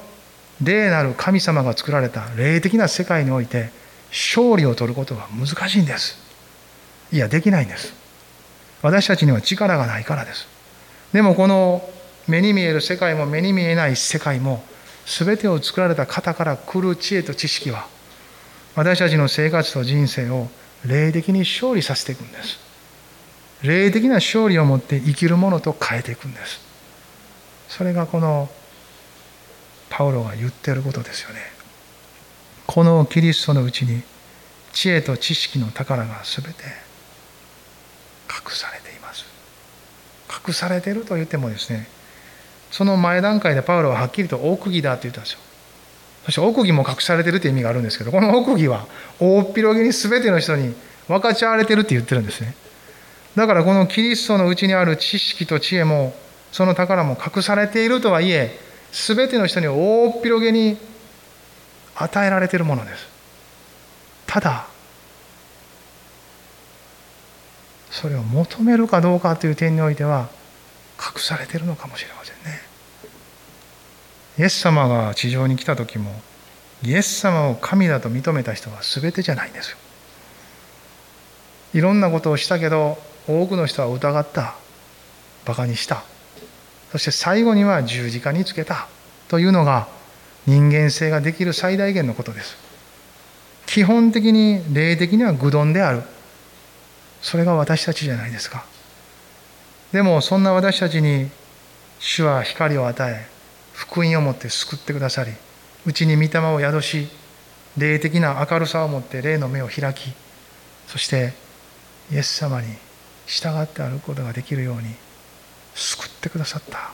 [0.62, 3.72] 霊なる神様が作られた霊的な世界において
[4.10, 6.18] 勝利を取ることは難しいんです。
[7.12, 7.94] いや、できないんです。
[8.82, 10.48] 私たちには力がないからです。
[11.14, 11.88] でもこの
[12.28, 14.64] 目に見える世界も目に見えない世界も
[15.06, 17.88] 全てを作られた方から来る知恵と知識は
[18.76, 20.48] 私たちの生活と人生を
[20.86, 22.69] 霊的に勝利させていくんです。
[23.62, 26.62] 霊的な勝利を持って生きるものと変えていくんです。
[27.68, 28.50] それがこの
[29.90, 31.40] パウロが言ってることですよね。
[32.68, 34.02] このキリストのうちに
[34.72, 36.64] 知恵と知識の宝が全て
[38.30, 39.26] 隠されています。
[40.48, 41.88] 隠されていると言ってもですね、
[42.72, 45.40] その前段階でパウロははっきりと大釘だって言ったんですよ。
[46.26, 48.86] そして奥義も隠されてるという意味があるんですけどこの奥義は
[49.20, 50.76] 大っ広げに全ての人に
[51.08, 52.54] 分かち合われてるって言ってるんですね
[53.36, 56.14] だからこのキリストのうちにある知識と知恵も
[56.52, 58.58] その宝も隠されているとはいえ
[58.92, 60.78] 全ての人に大っ広げに
[61.96, 63.08] 与えられているものです。
[64.26, 64.68] ただ
[67.92, 70.30] それを求めるかどうかという点においては
[71.00, 72.62] 隠されているのかもしれませんね。
[74.38, 76.22] イエス様が地上に来た時も
[76.84, 79.78] イエス様を神だと認めた人は全てじゃないんですよ。
[81.74, 82.98] いろんなことをしたけど
[83.30, 84.56] 多くの人は疑った。
[85.46, 86.04] バカにした。
[86.92, 88.88] そして最後には十字架につけた。
[89.28, 89.88] というのが
[90.48, 92.58] 人間性ができる最大限のことです。
[93.68, 96.02] 基本的に霊的には愚鈍である。
[97.22, 98.66] それが私たちじゃないですか。
[99.92, 101.30] でもそんな私たちに
[102.00, 103.28] 主は光を与え
[103.74, 105.32] 福音を持って救ってくださり
[105.86, 107.08] うちに御霊を宿し
[107.78, 110.12] 霊的な明るさを持って霊の目を開き
[110.88, 111.34] そして
[112.12, 112.68] イエス様に
[113.30, 114.96] 従って歩くことができるように
[115.76, 116.92] 救ってくださった。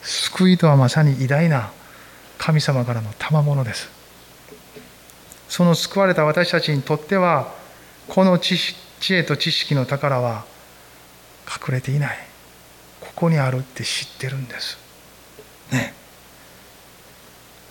[0.00, 1.70] 救いとはまさに偉大な
[2.38, 3.90] 神様からの賜物です。
[5.48, 7.52] その救われた私たちにとっては
[8.08, 8.56] この知
[9.10, 10.46] 恵と知識の宝は
[11.46, 12.18] 隠れていない。
[13.00, 14.78] ここにあるって知ってるんです。
[15.70, 15.92] ね。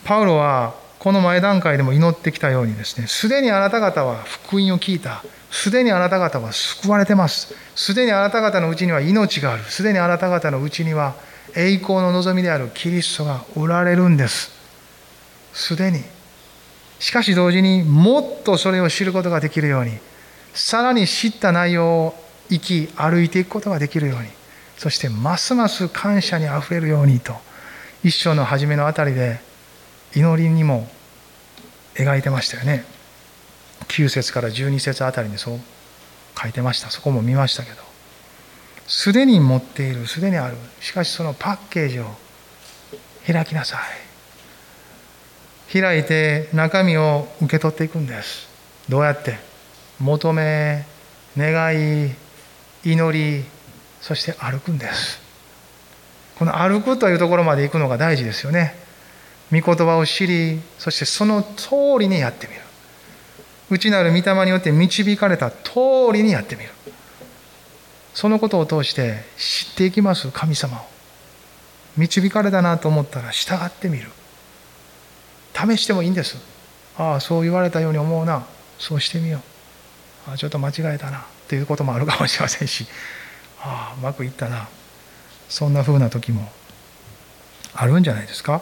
[0.05, 5.23] パウロはこの前段階でも祈ってきたようにですねすでにあなた方は福音を聞いた。
[5.49, 7.55] すでにあなた方は救われてます。
[7.75, 9.63] すでにあなた方のうちには命がある。
[9.63, 11.15] すでにあなた方のうちには
[11.55, 14.51] 栄光の望みであるキリストがおられるんです。
[15.53, 16.03] すでに。
[16.99, 19.97] しかし同時にもっとそれを知ることができるように
[20.53, 22.13] さらに知った内容を
[22.47, 24.27] 生き歩いていくことができるように
[24.77, 27.33] そしてますます感謝にあふれるようにと
[28.03, 29.39] 一章の初めのあたりで
[30.15, 30.87] 祈りにも
[31.95, 32.85] 描いてましたよね。
[33.87, 35.59] 9節から12節あたりにそう
[36.41, 36.89] 書いてました。
[36.89, 37.77] そこも見ましたけど。
[38.87, 40.55] すでに持っているすでにある。
[40.79, 42.05] しかしそのパッケージを
[43.25, 43.79] 開きなさ
[45.71, 45.79] い。
[45.81, 48.49] 開いて中身を受け取っていくんです。
[48.89, 49.37] どうやって？
[49.99, 50.85] 求め
[51.37, 52.13] 願い
[52.83, 53.45] 祈り
[54.01, 55.21] そして歩くんです。
[56.37, 58.80] この歩くというところまで行くのが大事ですよね。
[59.51, 62.61] 御言葉を知りそしてその通りにやってみる。
[63.69, 66.69] 内なる御霊によって導かれた通りにやってみる。
[68.13, 70.81] そのことを通して知っていきます神様を。
[71.97, 74.09] 導かれたなと思ったら従ってみる。
[75.53, 76.37] 試してもいいんです。
[76.97, 78.45] ああそう言われたように思うな。
[78.79, 79.39] そうしてみよ
[80.27, 80.29] う。
[80.29, 81.25] ああちょっと間違えたな。
[81.47, 82.85] ということもあるかもしれませんし。
[83.59, 84.67] ああうまくいったな。
[85.49, 86.49] そんなふうな時も
[87.73, 88.61] あるんじゃないですか。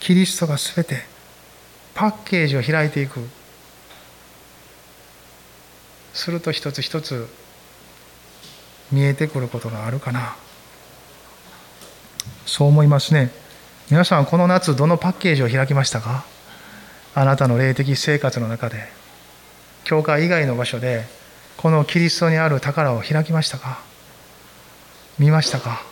[0.00, 1.02] キリストが全て
[1.94, 3.28] パッケージを開いていく。
[6.14, 7.28] すると一つ一つ
[8.90, 10.36] 見えてくることがあるかな。
[12.46, 13.30] そう思いますね。
[13.90, 16.24] 皆さんこの夏どのパッケージを開きましたか？
[17.14, 18.96] あなたの霊的生活の中で。
[19.84, 21.04] 教会以外の場所で
[21.56, 23.80] このキリストにある宝を開きましたか？
[25.18, 25.82] 見ましたか？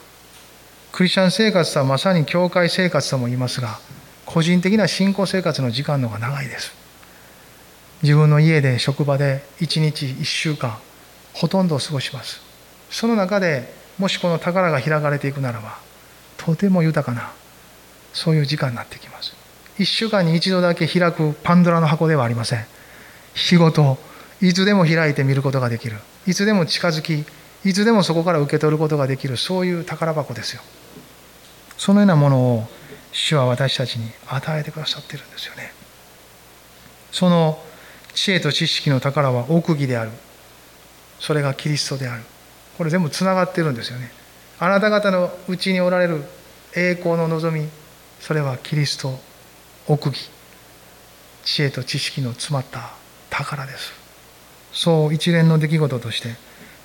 [0.97, 3.79] クリスチャン生活とはまさに教会生活とも言いますが
[4.25, 6.73] 個人的な信仰生活の時間の方が長いです。
[8.03, 10.79] 自分の家で職場で1日1週間
[11.35, 12.41] ほとんど過ごします。
[12.89, 15.77] その中でもしこの宝が開かれていくならば
[16.39, 17.31] とても豊かな
[18.15, 19.37] そういう時間になってきます。
[19.79, 22.65] 1週間に一度だけ開くパンドラの箱ではありません。
[23.35, 23.99] 日ごと
[24.41, 25.99] いつでも開いて見ることができる。
[26.27, 27.27] いつでも近づき
[27.69, 30.63] いつでもそこから受け取ることができるそういう宝箱ですよ。
[31.79, 32.69] そのようなものを
[33.13, 35.73] 主は私たちに与えてくださってるんですよね。
[37.13, 37.59] その
[38.15, 40.11] 知恵と知識の宝は奥義である。
[41.19, 42.23] それがキリストである。
[42.77, 44.11] これ全部つながってるんですよね。
[44.59, 46.23] あなた方のうちにおられる
[46.75, 47.69] 栄光の望み
[48.21, 49.19] それはキリスト
[49.87, 50.31] 奥義。
[51.45, 52.91] 知恵と知識の詰まった
[53.31, 53.93] 宝です。
[54.73, 56.35] そう一連の出来事として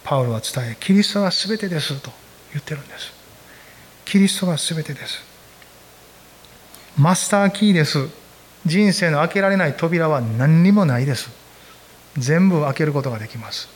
[0.04, 2.12] パウロは伝えキリストが全てですと
[2.54, 3.21] 言ってるんです。
[4.12, 5.24] キリストが全てです。
[6.98, 8.10] マスターキーです。
[8.66, 11.30] 人生の開けられない扉は何にもないです。
[12.18, 13.70] 全部開けることができます。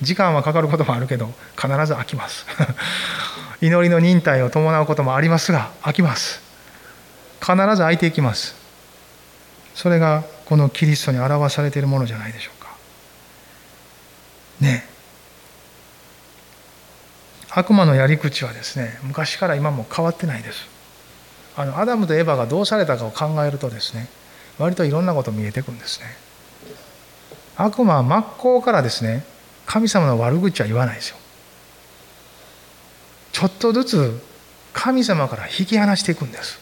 [0.00, 2.46] 時間はかかることもあるけど必ず開きます。
[3.60, 6.40] 祈りの忍耐を伴うこともありますが開きます。
[7.40, 8.54] 必ず開いていきます。
[9.74, 12.76] それがこのキリストに表されているものじゃないでしょうか。
[14.60, 14.89] ね。
[17.50, 20.68] 悪魔のやり口はですね昔から今も変わってないです。
[21.56, 24.08] あのアダムとエヴァがどうされたかを考えるとですね
[24.58, 26.06] 割といろんなこと見えてくるんですね。
[27.56, 29.24] 悪魔は真っ向からですね
[29.66, 31.16] 神様の悪口は言わないですよ。
[33.32, 34.22] ちょっとずつ
[34.72, 36.60] 神様から引き離していくんです。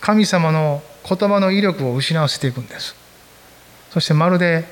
[0.00, 2.94] 神様の言葉の威力を失わせていくんです。
[3.90, 4.64] そしてまるで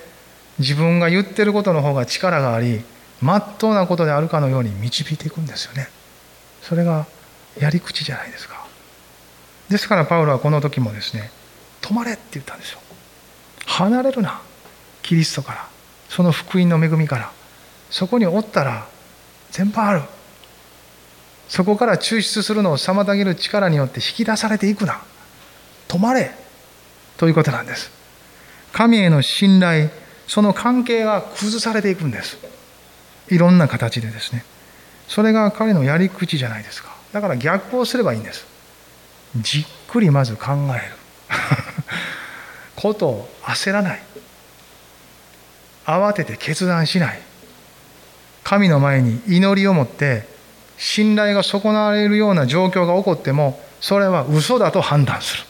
[0.58, 2.82] 自分が言ってることの方が力があり
[3.20, 5.88] まっとうなことであるかのように導いていくんですよね。
[6.62, 7.06] それが
[7.58, 8.66] やり口じゃないですか。
[9.68, 11.30] ですからパウロはこの時もですね
[11.80, 12.80] 止まれって言ったんですよ。
[13.66, 14.40] 離れるな
[15.02, 15.68] キリストから。
[16.08, 17.30] その福音の恵みから。
[17.90, 18.86] そこにおったら
[19.50, 20.02] 全般ある。
[21.48, 25.00] そこから抽出するのを妨げる力によって引き出されていくな
[25.88, 26.30] 止まれ
[27.16, 27.90] ということなんです。
[28.72, 29.90] 神への信頼
[30.28, 32.38] その関係が崩されていくんです。
[33.30, 34.44] いろんな形でですね。
[35.08, 36.90] それが彼のやり口じゃないですか。
[37.12, 38.46] だから逆行すればいいんです。
[39.36, 40.96] じっくりまず考える。
[42.76, 44.02] ことを焦らない。
[45.86, 47.20] 慌てて決断しない。
[48.44, 50.26] 神の前に祈りを持って
[50.76, 55.42] 信頼が損なわれるような状況が起こってもそれは嘘だと判断する。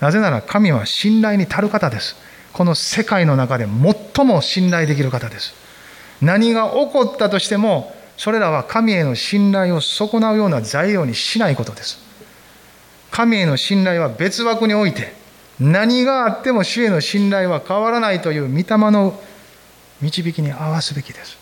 [0.00, 2.16] なぜなら神は信頼に足る方です。
[2.52, 3.66] この世界の中で
[4.14, 5.61] 最も信頼できる方です。
[6.22, 11.98] 何が起こったとしてもそれらは神への信頼を損なうような材料にしないことです。
[13.10, 15.12] 神への信頼は別枠において
[15.60, 19.20] 何があっても主への信頼は変わらないという御霊の
[20.00, 21.36] 導きに合わすべきです。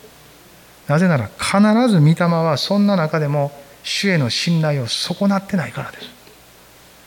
[0.88, 3.52] なぜなら必ず御霊はそんな中でも
[3.82, 6.06] 主への信頼を損なってないからです。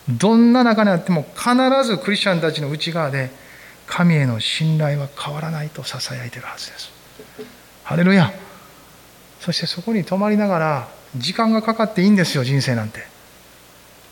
[0.10, 3.32] どんな中にあっても必ずクリスチャンたちの内側で
[3.88, 6.93] 神への信頼は変わらないとささやいてるはずです。
[7.84, 8.32] ハレルヤ。
[9.40, 13.02] そしてそこに泊まりながら時間がかかっていいんですよ人生なんて。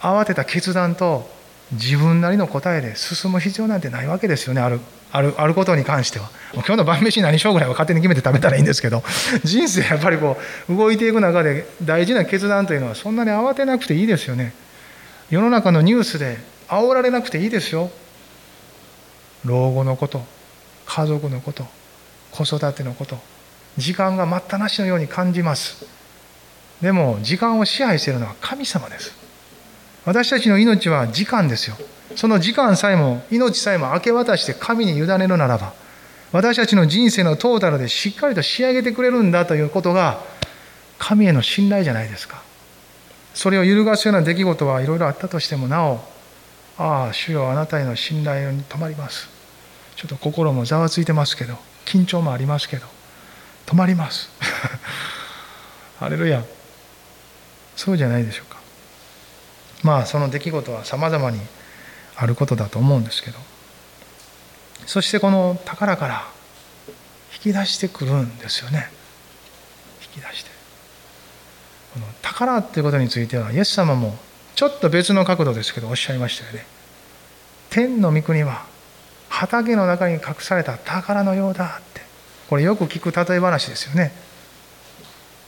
[0.01, 1.29] 慌てた決断と
[1.71, 6.29] 自分なりの答えで進む必要なんてないわけですよねあるあるあることに関しては。
[6.53, 9.03] 今日の晩飯何しようぐらいは勝手に決めて食べたらいいんですけど
[9.43, 10.37] 人生やっぱりこ
[10.69, 14.53] う動いていく中で大事な決断というのはそんなに慌てなくていいですよね。
[15.29, 17.89] 世の中のニュースで煽られなくていいですよ。
[19.45, 20.25] 老後のこと
[20.85, 21.65] 家族のこと
[22.31, 23.17] 子育てのこと
[23.77, 25.85] 時間が待ったなしのように感じます。
[26.81, 29.13] でも時間を支配しているのは神様です。
[30.05, 31.77] 私たちの命は時間ですよ。
[32.15, 35.73] その時間さえも命さえも明け渡して神に委ねるならば
[36.31, 40.21] 私たちの人生のトータルでしっかりと仕上げてくれるんだということが
[40.97, 42.41] 神への信頼じゃないですか。
[43.33, 46.01] それを揺るがすような出来事はいろいろあったとしてもなお
[46.77, 49.29] ああ主よあなたへの信頼に止まります。
[49.95, 52.87] ちょっと心もざわついてますけど緊張もありますけど
[53.65, 54.29] 止まります。
[55.99, 56.43] ハレルヤ。
[57.75, 58.59] そうじゃないでしょうか。
[59.83, 61.39] まあその出来事はさまざまに
[62.15, 63.39] あることだと思うんですけど。
[64.85, 66.27] そしてこの宝から
[67.33, 68.91] 引き出してくるんですよね。
[70.01, 70.51] 引き出して。
[71.93, 74.17] この宝っていうことについてはイエス様も
[74.55, 76.65] ちょっと別の角度ですけどおっしゃいましたよね。
[77.69, 78.65] 天の御国は
[79.29, 82.01] 畑の中に隠された宝のようだって。
[82.51, 84.11] これよく聞く例え話ですよね。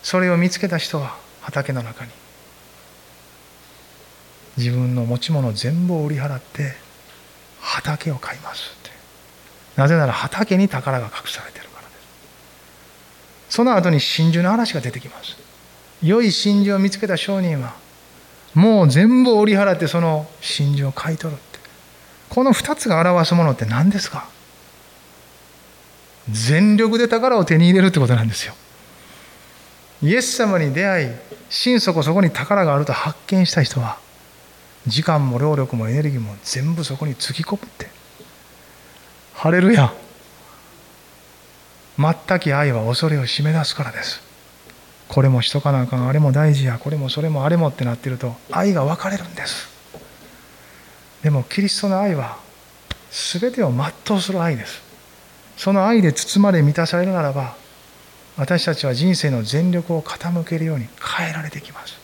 [0.03, 2.11] それを見つけた人は畑の中に
[4.55, 6.71] 自分の持ち物全部を売り払って
[7.59, 8.91] 畑を買いますって。
[9.75, 11.93] なぜなら畑に宝が隠されてるからで
[13.49, 13.55] す。
[13.57, 15.35] その後に真珠の話が出てきます。
[16.01, 17.73] 良い真珠を見つけた商人は
[18.53, 21.59] もう全部を売り払ってその真珠を買い取るって。
[22.29, 24.31] この2つが表すものって何ですか？
[26.29, 28.53] 全力で宝を手に入れるってことなんですよ。
[30.01, 31.09] イエス様に出会い
[31.49, 33.97] 心底そこに宝があると発見した人は
[34.85, 37.87] 時間も労力もエネルギーも全部そこにつぎ込むって
[39.33, 39.93] ハレルヤ
[41.97, 44.21] 全き愛は恐れを締め出すからです。
[45.07, 49.69] これもしとかなあかんあれも大事やこれもそれもあれもってなってると愛が分かれるんです。
[51.21, 52.39] でもキリストの愛は
[53.11, 54.92] 全てを全うする愛です。
[55.57, 57.55] その愛で包まれ満たされるならば
[58.37, 60.87] 私たちは人生の全力を傾けるように
[61.17, 61.99] 変えられてきます。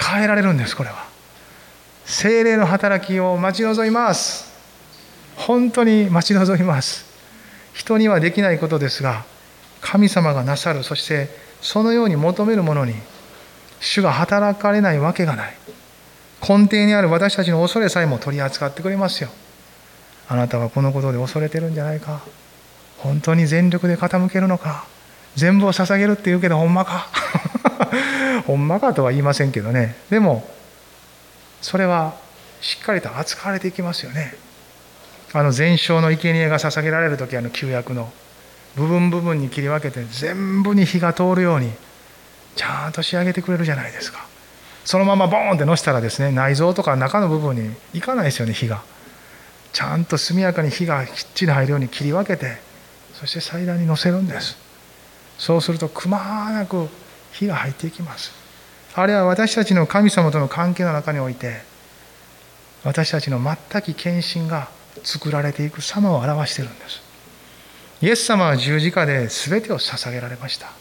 [0.00, 1.06] 変えられるんですこれは。
[2.04, 4.52] 精霊の働きを待ち望みます。
[5.36, 7.06] 本当に待ち望みます。
[7.72, 9.24] 人にはできないことですが
[9.80, 11.28] 神様がなさるそして
[11.62, 12.94] そのように求めるものに
[13.80, 15.56] 主が働かれないわけがない。
[16.40, 19.30] 根底にある私たちの恐れさえも取り扱ってくれますよ。
[20.28, 22.20] あなたはこのことで恐れてるんじゃないか？
[22.98, 24.84] 本当に全力で傾けるのか？
[25.36, 27.06] 全部を捧げるって言うけどほんまか？
[28.46, 29.96] ほんまかとは言いませんけどね。
[30.10, 30.48] でも
[31.60, 32.14] それは
[32.60, 34.34] しっかりと扱われていきますよね。
[35.32, 38.12] あの全焼の生贄が捧げられる時あの旧約の。
[38.74, 41.70] 部分部分に切り分けて全部に火が通るように
[42.56, 44.24] ちゃんと仕上げてくれるじゃないですか。
[44.84, 48.82] そのままボーンってのしたらですね内臓とか中の部分にいかないですよね火が。
[49.72, 52.58] ちゃんと速やかに火がきっちり入るように切り分けて
[53.14, 54.56] そして祭壇に乗せるんです。
[55.38, 56.88] そうするとくまなく
[57.32, 58.32] 火が入っていきます。
[58.94, 61.60] あれは私たちの神様との関係の中において
[62.84, 64.68] 私たちの全き献身が
[65.02, 67.00] 作られていく様を表しているんです。
[68.02, 70.72] イエス様は十字架で全てを捧げられました。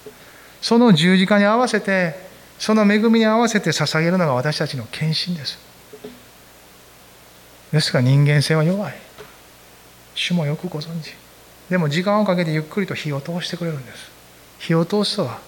[0.62, 2.16] その十字架に合わせて
[2.60, 5.71] その恵みに合わせて捧げるのが私たちの献身です。
[7.72, 8.94] ですから人間性は弱い。
[10.16, 11.16] 主もよくご存知。
[11.70, 14.12] でも時間をかけてゆっくりと火を通してくれるんです。
[14.60, 15.40] 火を通すとは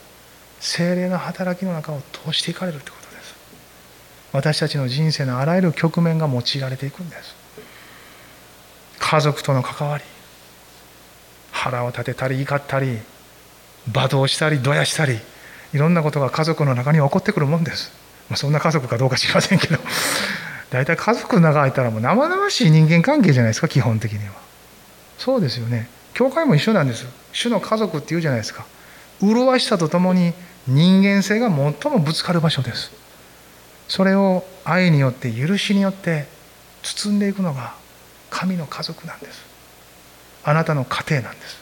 [0.60, 3.36] 精霊の働きの中を通していかれるってことです。
[4.32, 7.36] 私たちの人生のあらゆる局面が用いられていくんです。
[9.00, 10.04] 家族との関わり。
[11.52, 13.00] 腹を立てたり怒ったり
[13.90, 15.18] 罵倒したりどやしたり
[15.74, 17.92] いろんなことが家族の中に起こってくるもんです、
[18.30, 19.78] ま、そんな家族かどうか知りませんけど。
[20.74, 24.34] 大体家族の中にいたらもう生々しい人間関係じゃないですか基本的には。
[25.20, 25.88] そうですよね。
[26.16, 28.66] 教会も一緒なんです主の家族っていうじゃないですか。
[29.22, 30.34] 麗しさとともに
[30.68, 32.92] 人間性が最もぶつかる場所です。
[33.88, 36.26] それを愛によって許しによって
[36.82, 37.76] 包んでいくのが
[38.32, 39.46] 神の家族なんです。
[40.44, 41.58] あなたの家庭なんです。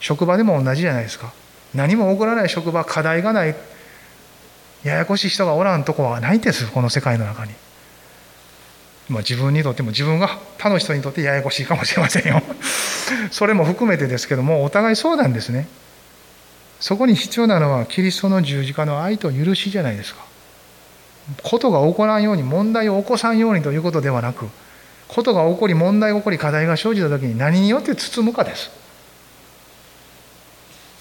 [0.00, 1.32] 職場でも同じじゃないですか。
[1.72, 3.54] 何も起こらない職場課題がない
[4.82, 7.52] ややこしい人がおらんとこはないんですこの世界の中に。
[9.08, 10.28] まあ自分にとっても自分が
[10.58, 12.42] 他の人にとってややこしいかもしれませんよ。
[13.30, 15.68] それも含めてですけどもお互いそうなんですね。
[16.80, 20.24] そこに必要なのはキリストの十字架の愛と許しじゃないですか。
[21.42, 24.46] ことが起こらんように問題を起こさんようにということではなく
[25.08, 28.70] ことが起こり問題が起こり課題が生じた時に何によって包むかです。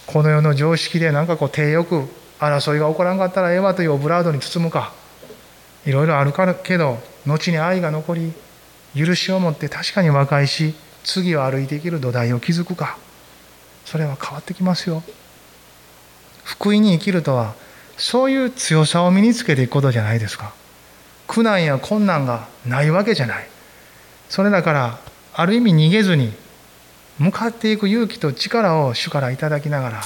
[0.06, 2.04] この世の常識で何かこう手よく
[2.40, 4.94] 争いが起こらんかったらええわというオブラードに包むか。
[5.86, 8.34] いろいろあるかけど後に愛が残り
[8.96, 12.98] 許しを持って確かに和解し次を歩いていける土台を築くか。
[13.86, 15.04] それは変わってきますよ。
[16.44, 17.56] 福音に生きるとは
[17.98, 20.54] そういう強さを身につけていくことじゃないですか。
[21.28, 23.48] 苦難や困難がないわけじゃない。
[24.30, 25.00] それだから
[25.34, 26.34] ある意味逃げずに
[27.20, 30.02] 向かっていく勇気と力を主からいただきながら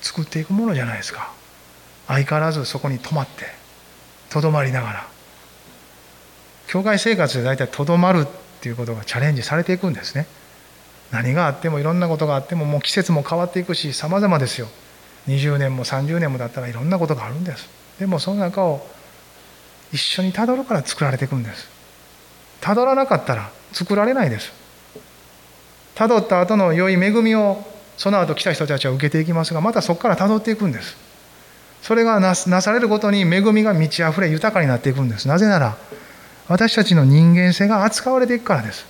[0.00, 1.32] 作っていくものじゃないですか。
[2.06, 3.44] 相変わらずそこに止まって
[4.30, 5.15] とどまりながら。
[6.68, 8.26] 教会生活で大体とどまるっ
[8.60, 10.26] ていうことがチャレンジされていくんですね。
[11.12, 14.68] 何があってもいろんなことがあってももう季節も変わっていくし様々ですよ。
[15.28, 17.68] 20年も30年もだったらいろんなことがあるんです。
[17.98, 18.86] でもその中を
[19.92, 21.68] 一緒にたどるから作られていくんです。
[22.60, 24.52] たどらなかったら作られないです。
[25.94, 27.64] たどった後の良い恵みを
[27.96, 30.96] その後来た人たちは受けていきますがまたそこからたどっていくんです。
[31.82, 35.28] それがなされることに恵みが満ち溢れ豊かになっていくんです。
[35.28, 35.76] なぜなら
[36.48, 38.86] 私たちの人間性が扱われていくからです。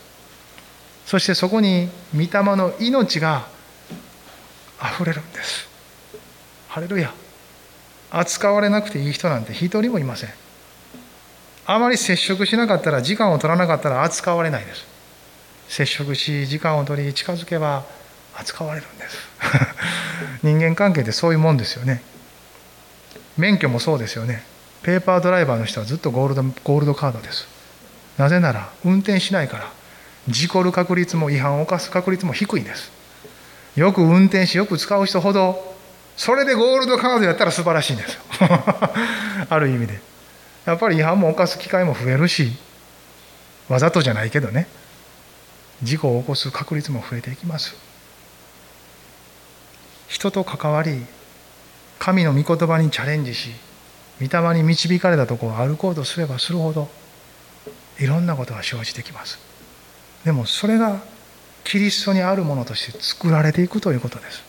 [1.06, 3.46] そしてそこに御霊の命が
[4.80, 5.68] 溢れるんです。
[6.68, 7.12] ハレルヤ。
[8.10, 10.30] 扱われなくていい人なんて一人もいません。
[11.66, 14.86] あまり接触しなかったら時間を取らなかったら扱われないです。
[15.68, 17.84] 接触し時間を取り近づけば
[18.36, 19.16] 扱われるんです。
[20.42, 22.02] 人間関係ってそういうもんですよね。
[23.36, 24.44] 免許もそうですよね。
[24.86, 27.48] ペーパードライバーの人はずっとゴールドゴールドカードです。
[28.18, 29.72] なぜなら運転しないから
[30.28, 32.92] 事故る確率も違反を犯す確率も低いんです。
[33.74, 35.74] よく運転しよく使う人ほど
[36.16, 38.16] それでゴールドカードやったら素晴らしいんです
[39.50, 40.00] ある意味で。
[40.66, 42.56] やっぱり違反も犯す機会も増えるし
[43.68, 44.68] わざとじゃないけどね。
[45.82, 47.74] 事故を起こす確率も増えていきます。
[50.06, 51.04] 人と関わり
[51.98, 53.65] 神の御言葉にチャレンジし
[54.20, 56.88] 御霊に導かれたところを歩こうとすればするほど
[57.98, 59.38] いろんなことが生じてきます。
[60.24, 61.02] でもそれが
[61.64, 64.44] キリストにあるものとして作られていくということです。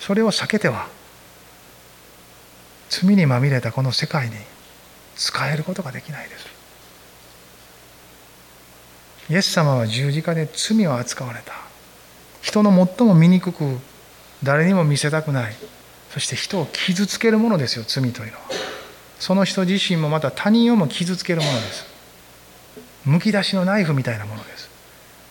[0.00, 0.88] それを避けては
[2.88, 4.34] 罪にまみれたこの世界に
[5.16, 6.46] 使えることができないです。
[9.28, 11.52] イエス様は十字架で罪を扱われた。
[12.42, 13.78] 人の最も醜く
[14.42, 15.56] 誰にも見せたくない。
[16.12, 18.75] そして人を傷つけるものですよ罪というのは。
[19.18, 21.86] その人自身もまた他人をも傷つけるものです。
[23.04, 24.70] むき出しのナイフみたいなものです。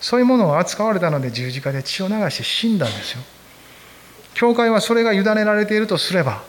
[0.02, 3.22] そういうものを扱われたので十字架で血を流して死んだんですよ。
[4.36, 6.44] 教会はそれが委ねられているとすれば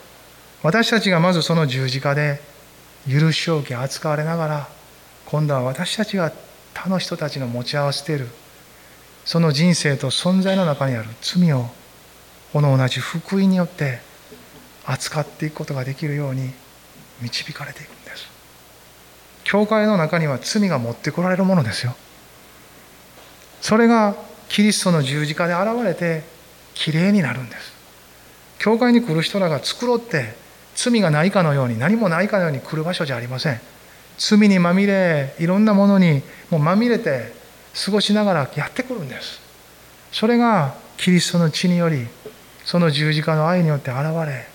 [0.63, 2.41] 私たちがまずその十字架で
[3.09, 4.69] 許しを受け扱われながら
[5.27, 6.33] 今度は私たちが
[6.75, 8.29] 他の人たちの持ち合わせている
[9.25, 11.67] その人生と存在の中にある罪を
[12.53, 14.01] この同じ福音によって
[14.85, 16.51] 扱っていくことができるように
[17.21, 18.29] 導かれていくんです。
[19.45, 21.95] 教会の中には罪が持ってこられるものですよ。
[23.61, 24.15] それが
[24.49, 26.25] キリストの十字架で現れて
[26.75, 27.73] きれいになるんです。
[28.59, 30.35] 教会に来る人らが作ろうって
[30.75, 33.61] 罪がないかのように何もないかのように来る場所じゃありません。
[34.19, 37.33] 罪にまみれいろんなものにもうまみれて
[37.85, 39.41] 過ごしながらやってくるんです。
[40.11, 42.07] それがキリストの血により
[42.65, 44.49] その十字架の愛によって現れ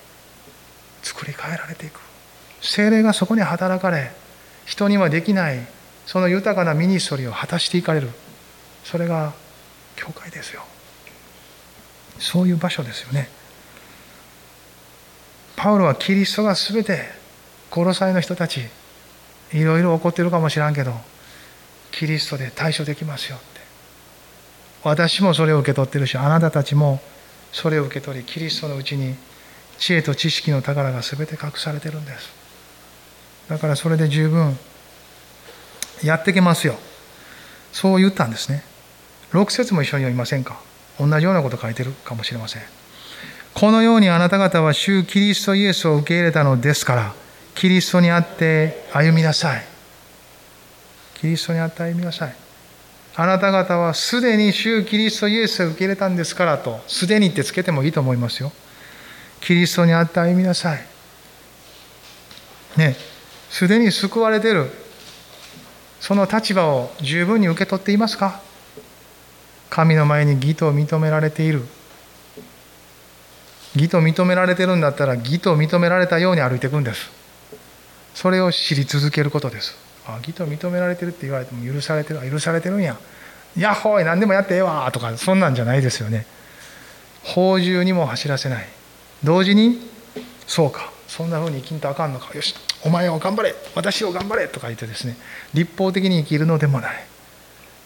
[1.01, 2.00] 作り変えられていく。
[2.61, 4.11] 精霊がそこに働かれ
[4.65, 5.65] 人にはできない
[6.05, 8.09] その豊かなミニストリーを果たしていかれる。
[8.83, 9.33] それが
[9.95, 10.63] 教会ですよ。
[12.19, 13.29] そういう場所ですよね。
[15.55, 17.09] パウロはキリストが全て
[17.71, 18.61] 殺されの人たち
[19.53, 20.93] いろいろ起こってるかもしらんけど
[21.91, 23.45] キリストで対処できますよって。
[24.83, 26.99] 私もそれを受け取ってるしあなたたちも
[27.51, 29.15] それを受け取りキリストのうちに
[29.77, 32.40] 知恵と知識の宝が全て隠されてるんです。
[33.47, 34.57] だからそれで十分
[36.03, 36.75] やっていけますよ。
[37.71, 38.63] そう言ったんですね。
[39.33, 40.59] 6節も一緒に読みませんか？
[40.99, 42.61] 同じようなこと書いてるかもしれません。
[43.53, 47.13] このようにあなた方は主キリストイエスを受け入れたのですから
[47.53, 49.63] キリストにあって歩みなさい。
[51.15, 52.35] キリストにあって歩みなさい。
[53.15, 58.51] あなた方はすでに主キリストイエスを受け入れたんですからとすでにってつけてもいいと思いますよ。
[59.41, 60.85] キリストにあって歩みなさい。
[62.77, 62.95] ね。
[63.51, 64.71] すでに救われてる。
[65.99, 68.41] その立場を十分に受け取っていますか？
[69.69, 71.61] 神の前に義と認められている。
[73.75, 77.11] 義と認められてるんだったら義と認められたように歩いていくんです。
[78.15, 79.75] それを知り続けることです。
[80.07, 82.97] あ義と認められてるって言われても許されてる許されてるんや。
[83.57, 86.25] やっほい何でもやってええわとかそんなんじゃないですよね。
[87.23, 88.65] 法獣にも走らせない。
[89.23, 89.77] 同時に
[90.47, 90.91] そうか。
[91.07, 92.33] そんなふうに生きんとあかんのか。
[92.33, 92.55] よし。
[92.83, 95.15] お前を頑張れ私を頑張れとか言ってですね
[95.53, 97.05] 立法的に生きるのでもない。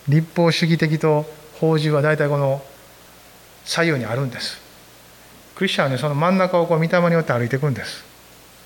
[0.08, 1.26] 立法主義的と
[1.60, 2.62] 法獣は大体この
[3.64, 4.62] 左右にあるんです。
[5.56, 8.04] クリスチャンはねその真ん中をこう御霊によって歩いていくんです。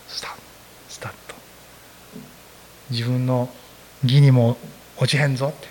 [0.08, 0.32] スタッ
[0.90, 1.36] スタッと。
[2.90, 3.50] 自分の
[4.04, 4.58] 義にも
[4.98, 5.68] 落ちへんぞって。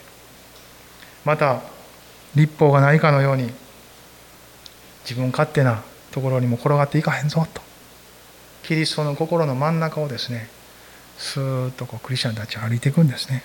[1.24, 1.60] また
[2.34, 3.52] 立法がないかのように
[5.02, 7.67] 自分勝手なところにも転がっていかへんぞと。
[8.68, 10.46] キリストの心の真ん中をですね
[11.16, 13.42] スーッとこうクリスチャンたちは歩いていくんですね。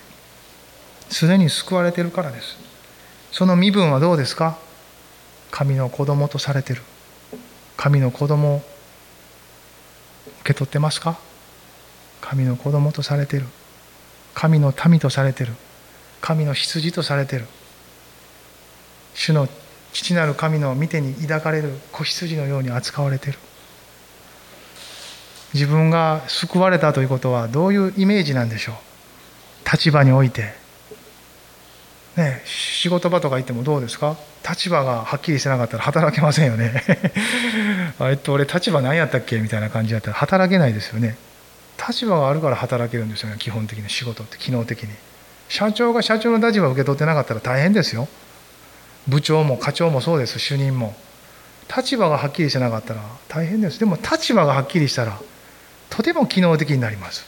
[1.10, 2.58] すでに救われてるからです。
[3.32, 4.58] その身分はどうですか？
[5.50, 6.82] 神の子供とされてる。
[7.78, 8.58] 神の子供を
[10.42, 11.18] 受け取ってますか？
[12.20, 13.46] 神の子供とされてる。
[14.34, 15.54] 神の民とされてる。
[16.20, 17.46] 神の羊とされてる。
[19.14, 19.48] 主の
[19.94, 23.40] 父なる神の見てに抱かれる子羊のように扱われてる。
[25.54, 28.76] 自分が救われたということはどういうイメージなんでしょう？
[29.72, 30.54] 立場において。
[32.16, 34.18] ね仕事場とか行ってもどうですか？
[34.48, 36.84] 立場がはっきりしてなかったら働けませんよね。
[38.02, 39.40] えっと俺立場何やったっけ？
[39.40, 41.18] みたいな感じだったら働けないですよね。
[41.88, 44.90] 立場があるから働けるんですよね基本的に仕事って機能的に。
[45.50, 48.08] 社長が社長の立場を受け取ってなかったら大変ですよ。
[49.08, 50.96] 部長も課長もそうです主任も。
[51.76, 53.80] 立場がはっきりしてなかったら大変です。
[53.80, 55.18] でも立場がはっきりしたら
[55.96, 57.24] とても機能的になります。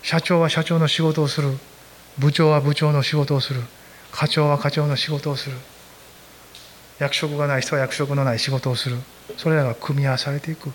[0.00, 1.58] 社長は社長の仕事をする。
[2.16, 3.62] 部長は部長の仕事をする。
[4.12, 5.56] 課長は課長の仕事をする。
[7.00, 8.96] 役職がない人は役職のない仕事をする。
[9.38, 10.70] それらが組み合わされていく。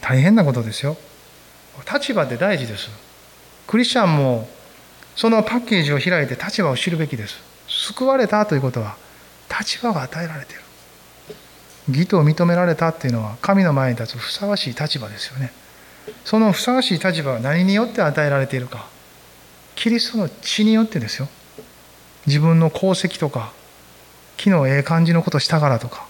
[0.00, 0.96] 大変なことですよ。
[1.92, 2.88] 立場って大事です。
[3.66, 4.48] クリスチャンも
[5.16, 7.36] そのパッケージを開いて立場を知るべきです。
[7.66, 8.96] 救われたということは
[9.50, 10.65] 立場が与えられている。
[11.88, 15.52] 義と認められたっていうのは神の前に立つふさわしい立場ですよね。
[16.24, 18.86] そのふさわしい立場は何によって与えられているか。
[19.74, 21.28] キリストの血によってですよ。
[22.26, 23.52] 自分の功績とか
[24.36, 26.06] 昨日ええ感じのことしたからとか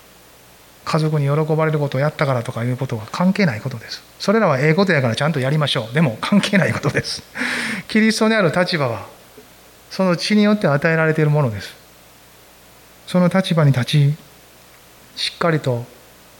[0.84, 4.02] 家族に喜ばれることをやったからとかいうことは関係ないことです。
[4.18, 5.94] それらはええことやからちゃんとやりましょう。
[5.94, 7.22] でも関係ないことです。
[7.88, 9.06] キリストにある立場は
[9.90, 11.74] その血によって与えられているものです。
[13.06, 14.14] その立場に立ち
[15.16, 15.84] しっかりと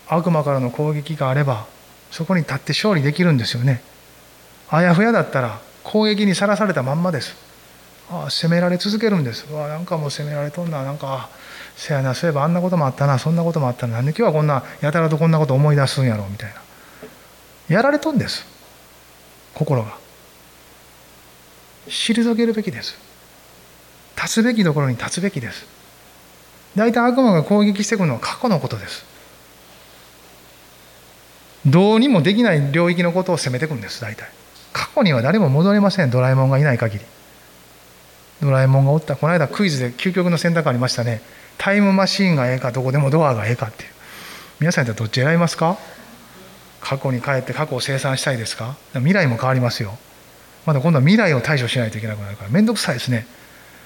[0.09, 1.67] 悪魔からの攻撃があれば
[2.11, 3.83] そこに立って勝利できるんですよね。
[4.69, 7.37] あやふやだったら攻撃にさらされたまんまです。
[8.11, 9.53] ああ責められ続けるんです。
[9.53, 10.83] わなんかもう責められとんな。
[10.85, 11.29] なんか
[11.77, 13.19] せやなそういえばあんなこともあったな。
[13.19, 13.95] そんなこともあったな。
[13.95, 16.57] なんで今日はこんなやたらとこんなこと思い出すんやろみたいな。
[17.69, 18.47] やられとんです。
[19.55, 19.97] 心が。
[21.89, 22.99] 退けるべきです。
[24.17, 25.67] 立つべきところに立つべきです。
[26.77, 29.05] 大体悪魔が攻撃してくるのは過去のことです。
[31.67, 34.29] どうにもできない領域のことを責めてくるんです大体。
[34.73, 37.05] 過去には誰も戻れませんドラえもんがいない限り。
[38.43, 41.23] ドラえもんがおったこの間クイズで究極の選択ありましたね。
[41.59, 43.91] タイムマシーンがええかどこでもドアがええかっていう。
[44.61, 45.79] 皆さんってどっち選びますか？
[46.81, 48.77] 過去に帰って過去を清算したいですか？
[48.93, 49.99] 未来も変わりますよ。
[50.67, 52.51] まだ今度は未来を対処しないといけなくなるから。
[52.51, 53.27] 面倒くさいですね。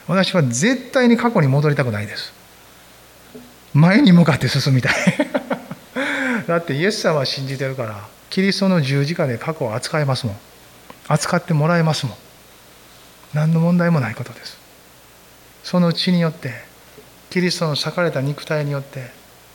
[0.08, 2.32] 私は絶対に過去に戻りたくないです。
[3.74, 4.94] 前に向かって進みたい。
[6.46, 10.36] だってイエス様は信じてるからキリストの十字架で過去を扱えますもん。
[11.08, 12.16] 扱ってもらえますもん。
[13.34, 14.58] 何の問題もないことです。
[15.62, 16.52] その血によって
[17.30, 19.10] キリストの裂かれた肉体によって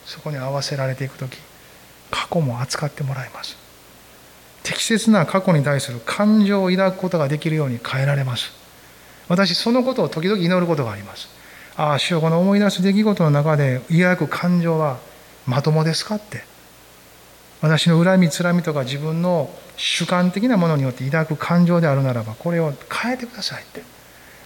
[0.06, 1.38] そこに合わせられていく時
[2.10, 3.56] 過去も扱ってもらいます。
[4.62, 8.52] 適切な過去に対する感情を抱くことができるように変えられます。
[9.28, 11.28] 私そのことを時々祈ることがあります。
[11.76, 14.98] ああ主よこの思い出す出来事の中で抱く感情は
[15.46, 16.44] まともですかって。
[17.60, 23.82] 私の恨みつらみとか自分の主観的なものによって抱く感情であるならばこれを変えてくださいって。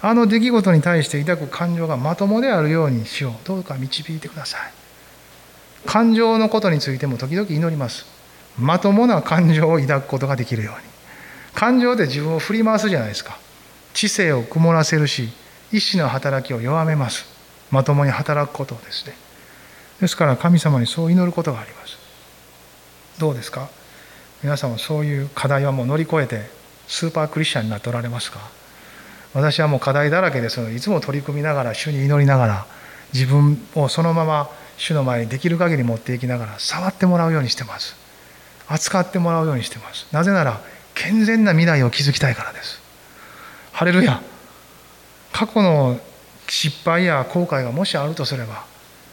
[0.03, 3.33] あの出来事に対して抱く感情がまともであるようにしよう。
[3.47, 4.73] どうか導いてください。
[5.87, 8.07] 感情のことについても時々祈ります。
[8.59, 10.81] まともな感情を抱くことができるように。
[11.55, 13.39] 感情で自分を振り回すじゃないですか。
[13.93, 15.31] 知性を曇らせるし
[15.73, 17.27] 意志の働きを弱めます。
[17.71, 19.15] まともに働くことですね。
[20.01, 21.99] ですから神様にそう祈ることがあります。
[23.19, 23.69] どうですか？
[24.43, 26.49] 皆さんはそういう課題はもう乗り越えて
[26.89, 28.41] スーパークリスチャンになっておられますか？
[29.35, 32.67] 私はもう課題だらけでそのでいつも取り組みながら主に祈りながら
[33.13, 37.95] 自分をそのまま主の前にできる限り持っていきながら触ってもらうようにしてます。
[38.67, 40.09] 扱ってもらうようにしてます。
[40.11, 40.61] なぜなら
[40.95, 42.81] 健全な未来を築きたいからです。
[43.73, 44.21] ハレルヤ！
[45.33, 45.99] 過去の
[46.49, 48.65] 失敗や後悔がもしあるとすれば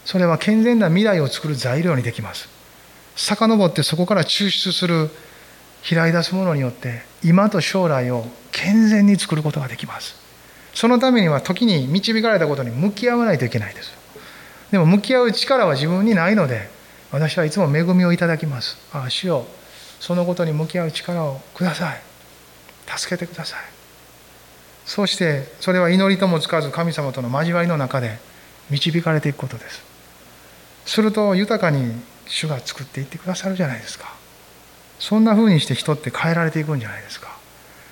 [0.05, 2.47] それは健全な未来を作る材料にできます。
[3.17, 5.09] 遡ってそこから抽出する
[5.87, 10.15] 開い出すものによって今と将来を健全に作ることができます。
[10.73, 13.91] そのためには時に導かれたことに向き合わないといけないです。
[14.71, 16.69] でも向き合う力は自分にないので
[17.11, 18.77] 私はいつも恵みをいただきます。
[18.93, 19.45] ああ主よ
[19.99, 22.01] そのことに向き合う力をください。
[22.97, 23.76] 助けてください。
[24.87, 28.17] そしてそれは祈りともつかず神様との交わりの中で
[28.69, 29.83] 導かれていくことです。
[30.85, 31.91] すると豊かに
[32.25, 34.15] 主が作っていってくださるじゃないですか。
[34.97, 37.37] そんな風にして人って変えられていくんじゃないですか。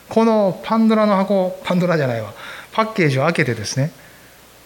[0.07, 2.33] このパンドラの箱パンドラじゃないわ。
[2.71, 3.91] パッケージを開けてですね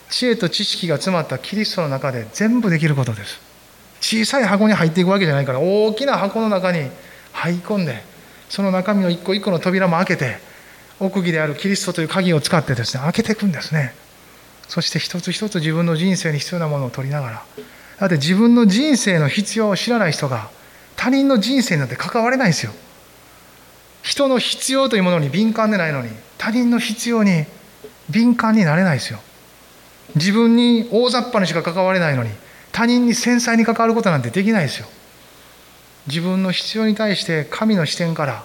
[0.10, 3.42] 知恵と知識が詰まったキリストの中で全部できることです。
[4.02, 6.92] 小さい箱に入っていくわけじゃないから大きな箱の中に
[7.34, 8.04] 入り込んで
[8.50, 10.49] その中身の一個一個の扉も開けて
[11.00, 13.94] 奥義であるキリストという鍵を使ってですね開けていくんですね。
[14.68, 17.44] そして一つ一つ自分の人生に必要なものを取りながら。
[18.00, 20.50] だって自分の人生の必要を知らない人が
[20.96, 22.72] 他人の人生なんて関われないんですよ。
[24.04, 27.46] 人の必要というものに敏感でないのに他人の必要に
[28.10, 29.20] 敏感になれないですよ。
[30.16, 32.32] 自分に大雑把にしか関われないのに
[32.72, 34.88] 他人に繊細に関わることなんてできないですよ。
[36.08, 38.44] 自分の必要に対して神の視点から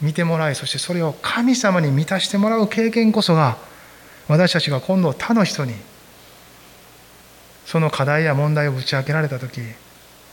[0.00, 3.58] 見てもらいそしてそれを神様に満たしてもらう経験こそが
[4.28, 5.74] 私たちが今度他の人に
[7.66, 9.60] その課題や問題をぶち開けられた時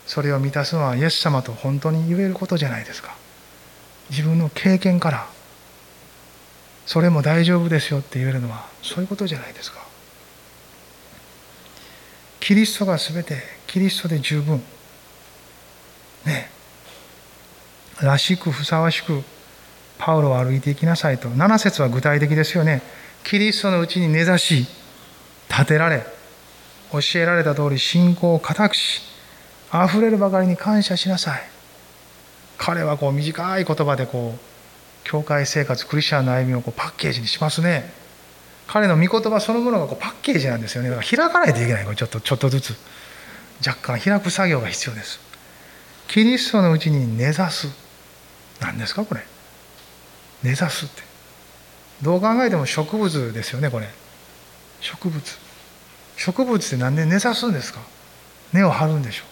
[0.08, 3.16] それを満たすのはイエス様と本当に言えることじゃないですか。
[4.10, 5.28] 自分の経験から
[6.86, 9.86] それも大丈夫ですよって言えるのはそういうことじゃないですか。
[12.40, 13.36] キリストが全て
[13.68, 14.64] キリストで十分
[16.26, 16.50] ね
[18.02, 19.24] らしくふさわしく
[19.98, 21.30] パウロを歩いていきなさいと。
[21.30, 22.82] 7節は具体的ですよね。
[23.24, 24.68] キリストのうちに根ざし
[25.50, 26.06] 立てられ
[26.92, 29.02] 教えられた通り信仰を固くし
[29.70, 31.42] あふれるばかりに感謝しなさい。
[32.58, 34.40] 彼はこう短い言葉でこう
[35.04, 37.92] 教会生活クリスチャンの歩みをこうパッケージにしますね。
[38.68, 40.90] 彼の御言葉そのものがこうパッケージなんですよね。
[40.90, 41.84] だから開かないといけない。
[41.86, 42.76] これちょっとちょっとずつ。
[43.66, 45.20] 若干開く作業が必要です。
[46.08, 47.68] キリストのうちに根ざす。
[48.62, 49.22] 何ですかこれ。
[50.44, 51.02] 根ざすって。
[52.02, 53.88] どう考えても植物ですよねこれ。
[54.82, 55.40] 植物。
[56.16, 57.80] 植物って何で根ざすんですか？
[58.54, 59.28] 根を張るんでしょう。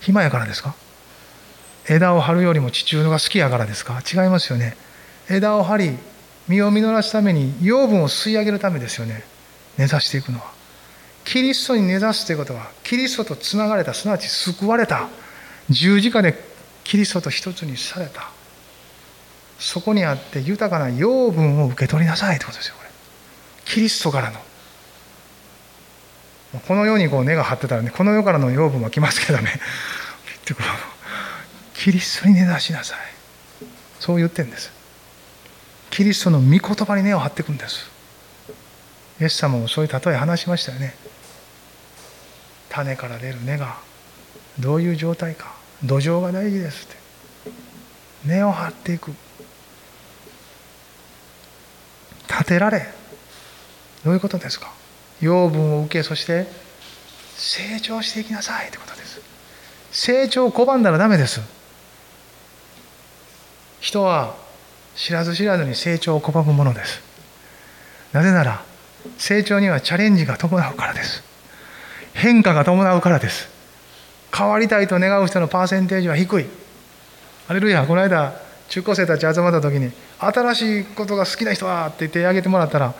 [0.00, 0.74] 暇やからですか？
[1.88, 4.00] 枝を張るよりも地中のが好きやからですか？
[4.00, 4.76] 違いますよね。
[5.28, 5.98] 枝を張り
[6.48, 9.24] 実を実らすために養分を吸い上げるためですよね。
[9.78, 10.52] 根ざしていくのは。
[11.24, 15.08] キリストに根ざすということはキリストとつながれたすなわち救われた。
[15.68, 16.34] 十字架で
[16.82, 18.30] キリストと一つにされた。
[19.60, 22.90] そこにあって豊かな養分を受け取りなさいってことですよこれ。
[23.66, 24.40] キリストからの。
[26.66, 29.60] この世にこう根が張ってたらねこの世からの養分は来ますけどね。
[30.42, 30.62] 結局
[31.74, 32.98] キリストに根ざしなさい。
[34.00, 34.72] そう言ってるんです。
[35.90, 37.90] キリストの御言葉に根を張っていくんです。
[39.20, 40.94] イエス様もそういう例え話しましたよね。
[42.70, 43.76] 種から出る根が
[44.58, 45.54] どういう状態か。
[45.84, 46.96] 土壌が大事ですって。
[48.24, 49.12] 根を張っていく。
[52.30, 52.86] 立てられ。
[54.04, 54.72] どういうことですか？
[55.20, 56.46] 養分を受けそして
[57.36, 58.70] 成長していきなさい。
[58.70, 59.20] ということです。
[59.90, 61.40] 成長を拒んだらダメです。
[63.80, 64.36] 人は
[64.94, 67.02] 知らず知らずに成長を拒むものです。
[68.12, 68.62] なぜなら
[69.18, 71.22] 成長にはチャレンジが伴うからです。
[72.12, 73.48] 変化が伴うからです。
[74.34, 76.46] 変わりたいと願う人のパーセンテージは低い。
[77.48, 78.34] アレルヤこの間
[78.70, 82.94] 中高生たち集まった時に新しいことが好きな人はって手挙げてもらったら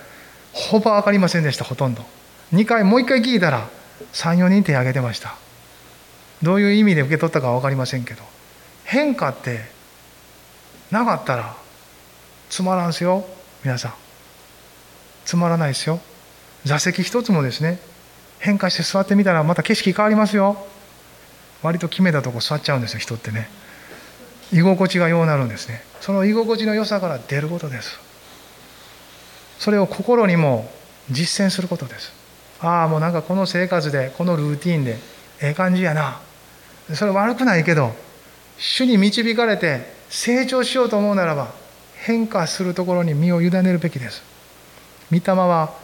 [0.52, 2.04] ほぼ分かりませんでしたほとんど。
[2.52, 3.68] 2回もう1回聞いたら
[4.12, 5.36] 34人手挙げてました。
[6.42, 8.22] どういう意味で受け取ったかは分かりませんけど。
[8.84, 9.60] 変化って
[10.90, 11.54] なかったら
[12.48, 13.24] つまらんすよ
[13.62, 13.94] 皆さん。
[15.24, 16.00] つまらないですよ。
[16.64, 17.78] 座席一つもですね
[18.40, 20.66] 変化して座ってみたらまた景色変わりますよ。
[21.62, 23.59] 割と決めたとこ座っちゃうんですよ人ってね。
[24.52, 25.82] 居心地がようなるんですね。
[26.00, 27.98] その居心地の良さから出ることです。
[29.58, 30.70] それを心にも
[31.10, 32.12] 実践することです。
[32.60, 34.98] ああもうなんかこの生活でこのルーティンで
[35.40, 36.20] ええ感じやな。
[36.94, 37.94] それ悪くないけど
[38.58, 41.52] 主に導かれて成長しようと思うならば
[41.96, 44.22] 変化するところに身を委ねるべきです。
[45.12, 45.74] 御霊は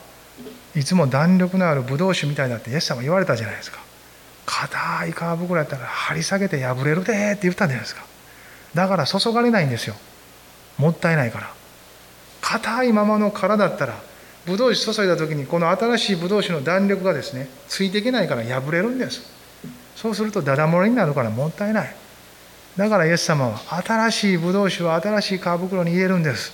[0.75, 3.79] いつも弾力のあるブドウ酒みたいだってイエス様言われたじゃないですか。
[4.45, 8.05] 硬い皮袋やったら張り下げて破れるでって言ったんじゃないですか。
[8.77, 9.97] だから注がれないんですよ。
[10.79, 11.51] もったいないから。
[12.43, 13.95] 硬いままの殻だったら
[14.45, 19.23] ブドウ酒注いだ時にこの新しいブドウ酒の弾力がですねついていけないから破れるんです。
[19.97, 21.97] そうするとダダ漏れになるからもったいない。
[22.77, 26.53] だからイエス様は新しいブドウ酒を新しい皮袋に入れるんです。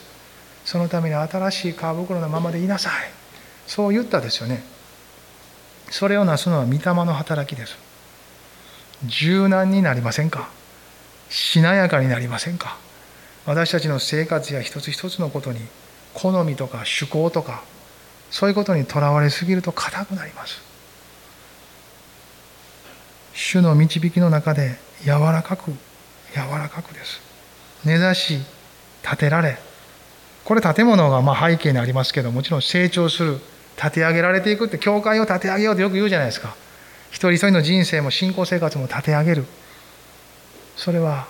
[0.64, 2.92] そのために新しい皮袋のままでいなさい。
[3.66, 4.62] そう言ったですよね。
[5.90, 7.76] それをなすのは御霊の働きです。
[9.04, 10.48] 柔軟になりませんか？
[11.32, 12.76] しなやかになりませんか？
[13.46, 15.60] 私たちの生活や一つ一つのことに
[16.12, 17.64] 好みとか趣向とか
[18.30, 20.60] そういうことにとらわれすぎると硬くなります。
[23.32, 25.70] 主の導きの中で柔らかく
[26.34, 27.20] 柔らかくです。
[27.84, 28.38] 根ざし
[29.02, 29.56] 立てられ。
[30.44, 33.40] これ建物がまあ背景にありますけどもちろん成長する
[33.76, 36.54] 立て上げられていくって教会を立て上げようとよく言うじゃないですか。
[37.10, 39.46] 一人一人の人生も信仰生活も立て上げる。
[40.76, 41.26] それは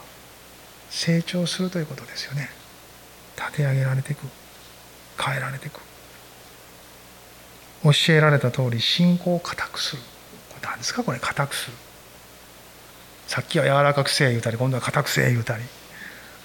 [0.90, 2.50] 成長するということですよね。
[3.36, 4.26] 立て上げられていく。
[5.18, 5.80] 変えられていく。
[7.84, 10.02] 教えられた通り信仰を固くする。
[10.50, 11.02] これ何ですか？
[11.02, 11.76] これ固くする。
[13.26, 15.64] さっきは柔らかくせえ言うたり今度は硬くせえ言うたり。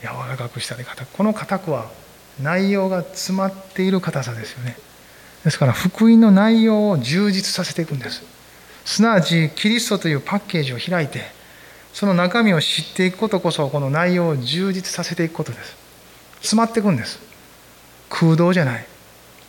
[0.02, 1.12] 柔らかくしたり硬く。
[1.12, 1.90] この硬くは
[2.42, 4.78] 内容が詰まっている硬さですよね。
[5.44, 8.24] ですから福音の内容を充実させていくんです。
[8.86, 11.37] すなわちキリストというパッケージを開いて
[11.98, 15.76] その中身を知っていくことこそこの内容を充実させていくことです。
[16.42, 17.18] 詰まっていくんです。
[18.08, 18.86] 空洞じゃない。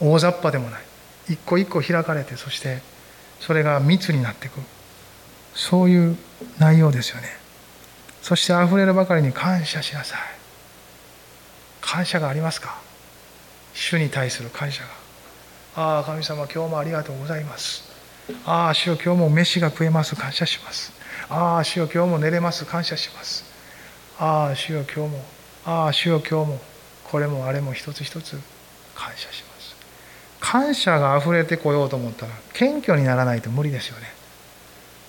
[0.01, 0.81] 大雑把でもない。
[1.29, 2.81] 一個一個開かれてそして
[3.39, 4.61] それが密になっていく。
[5.55, 6.17] そういう
[6.59, 7.29] 内容ですよね。
[8.23, 10.21] そしてあふれるばかりに感謝しなさい。
[11.83, 12.81] 感謝がありますか？
[13.75, 14.89] 主に対する感謝が。
[15.77, 17.83] ああ神様今日もありがとうございます。
[18.47, 20.17] ああ主よ今日も飯が食えます。
[20.17, 20.97] 感謝します。
[21.31, 22.65] ああ主よ今日も寝れます。
[22.65, 23.45] 感謝します。
[24.19, 25.25] ああ主よ今日も。
[25.67, 26.61] ああ主よ今日も。
[27.05, 28.41] これもあれも一つ一つ。
[28.95, 29.77] 感謝します。
[30.41, 34.07] 感謝があふれてこようと思ったら謙虚にならないと無理ですよね。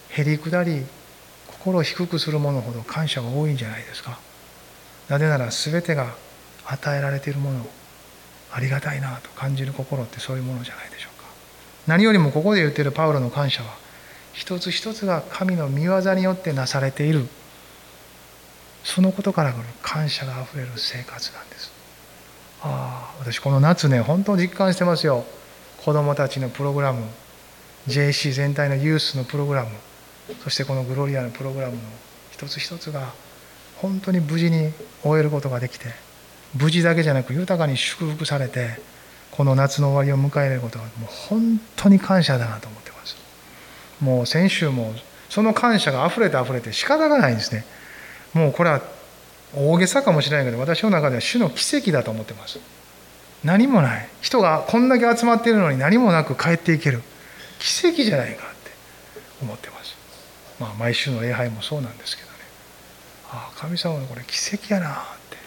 [0.09, 0.83] へりくだり
[1.47, 4.19] 心を低くするものほど感謝が多いんじゃないですか。
[5.07, 6.13] なぜなら全てが
[6.65, 7.65] 与えられているもの
[8.51, 11.27] ありがたいなと感じる心ってそういうものじゃないでしょうか。
[11.87, 13.77] 何よりもここで言ってるパウロの感謝は
[14.39, 17.27] 一つ一つが神の御業によってなされている。
[18.85, 21.69] そのことから来る感謝があふれる生活なんです。
[22.61, 25.25] ああ私この夏ね本当実感してますよ。
[25.83, 27.05] 子どもたちのプログラム
[27.89, 29.71] JC 全体のユースのプログラム
[30.41, 31.81] そしてこのグロリアのプログラムの
[32.31, 33.11] 一つ一つが
[33.75, 34.71] 本当に無事に
[35.03, 35.87] 終えることができて
[36.57, 38.79] 無事だけじゃなく豊かに祝福されて
[39.31, 42.78] この夏の終わりを迎えることはもう本当に感謝だなと思
[44.01, 44.93] もう先週も
[45.29, 47.65] その感謝が溢れて溢れて仕方がないんですね。
[48.33, 48.81] もうこれは
[49.55, 52.59] 大げさかもしれないけど私の中では主の奇跡だと思ってます。
[53.43, 54.09] 何もない。
[54.21, 57.01] 人がこんだけ集まっているのに何もなく帰っていける。
[57.59, 58.71] 奇跡じゃないかって
[59.41, 59.95] 思ってます。
[60.59, 62.35] まあ毎週の礼拝もそうなんですけどね。
[63.31, 64.95] ああ神様のこれ奇跡やなっ
[65.29, 65.37] て。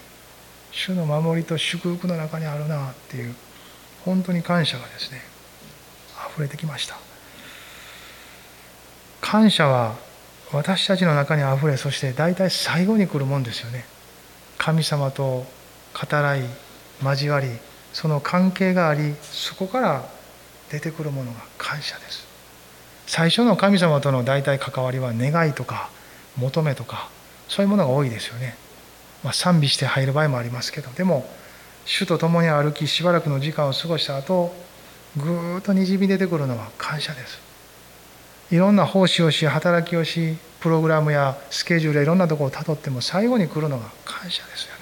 [0.73, 3.35] 主の守りと祝福の中にあるなっていう
[4.05, 5.21] 本当に感謝がですね
[6.33, 7.12] 溢れてきました。
[9.23, 9.95] 感謝は
[10.53, 13.87] 私たちの中にあふれそして大体最後に来るもんですよね。
[14.59, 15.47] 神様と語
[16.11, 16.43] らい
[17.03, 17.49] 交わり
[17.95, 20.05] その関係がありそこから
[20.71, 22.27] 出てくるものが感謝です。
[23.07, 25.89] 最初の神様との大体関わりは願いとか
[26.37, 27.09] 求めとか
[27.49, 28.57] そういうものが多いですよね、
[29.23, 31.29] まあ、賛美して入る場合もありますけどでも
[31.85, 34.55] 主と共に歩きしばらくの時間を過ごした後
[35.17, 37.52] ぐーっとにじみ出てくるのは感謝です。
[38.53, 44.81] いろんな奉仕をし働きをしプログラムやスケジュールやいろんなところをたどっても最後に来るのが感謝ですよね。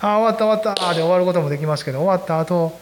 [0.00, 0.94] ああ終わった終わった。
[0.94, 2.76] で終わることもできますけど終わった後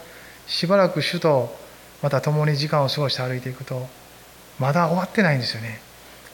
[0.46, 1.54] しばらく主と
[2.00, 3.88] また共に時間を過ごして歩いていくと
[4.60, 5.80] まだ終わってないんですよね。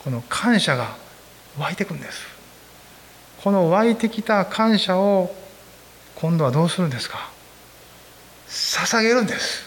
[0.05, 0.95] この感謝が
[1.59, 2.21] 湧いてくんです。
[3.43, 5.35] この湧いてきた感謝を
[6.17, 7.31] 今度はどうするんですか？
[8.47, 9.66] 捧げるんです。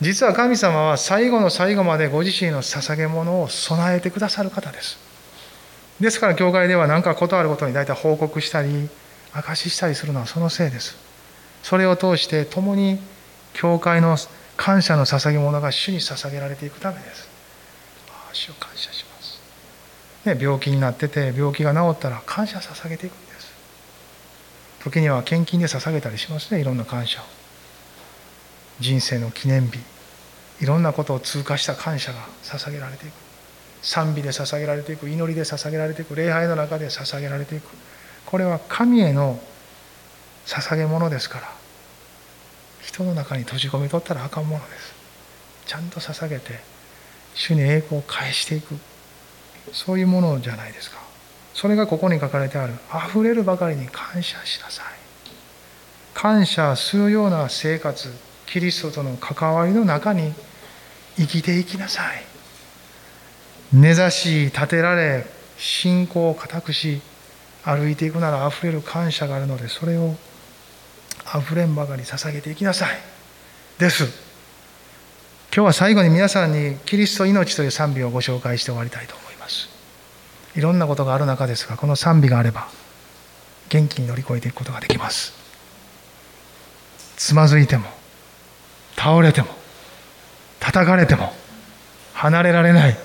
[0.00, 4.98] 実は神様は最後の最後までご自身の捧げ物を備えてくださる方です。
[6.00, 8.90] ですから教会では何か事あることに大体報告したり
[9.32, 10.96] 証ししたりするのはそのせいです。
[11.62, 12.98] それを通して共に
[13.54, 14.16] 教会の
[14.56, 17.28] 感謝の捧げ物が主に捧げられていくためです。
[18.10, 19.40] ああ主を感謝します、
[20.26, 23.52] ね、病気になってて病気が治ったら感謝捧げていくんです。
[24.84, 27.45] 時には献金で捧げたりしますねいろんな感謝を。
[28.80, 29.78] 人生の記念日
[30.60, 33.12] いろんなことを通過した感謝が捧げられていく。
[33.82, 37.68] 賛美で捧げられていく祈りで捧げられていく礼拝の中で捧げられていく。
[38.24, 39.38] これは神への
[40.46, 41.52] 捧げ物ですから
[42.82, 44.94] 人の中に閉じ込めとったらあかんものです。
[45.66, 46.60] ちゃんと捧げて
[47.34, 48.76] 主に栄光を返していく。
[49.72, 50.98] そういうものじゃないですか。
[51.54, 52.74] それがここに書かれてある。
[53.08, 54.86] 溢れるばかりに感謝しなさい。
[56.14, 58.10] 感謝するような生活
[58.46, 60.32] キリストとの関わりの中に
[61.16, 62.22] 生きていきなさい。
[63.72, 65.26] 根ざし立てられ
[65.58, 67.00] 信仰を固くし
[67.64, 70.14] 歩いていくなら溢れる感謝があるのでそれを
[71.36, 72.98] 溢れんばかり捧げていきなさい。
[73.78, 74.04] です。
[75.52, 79.68] 今日は最後に皆さんに「キリスト命」という賛美をご紹介して終わりたいと思います。
[80.54, 82.68] いろんなことがある中ですがこの賛美があれば
[83.68, 85.32] 元気に乗り越えていくことができます。
[87.16, 87.88] つまずいても
[89.06, 89.46] 倒れても
[90.58, 91.32] 叩かれても
[92.12, 92.96] 離れられない。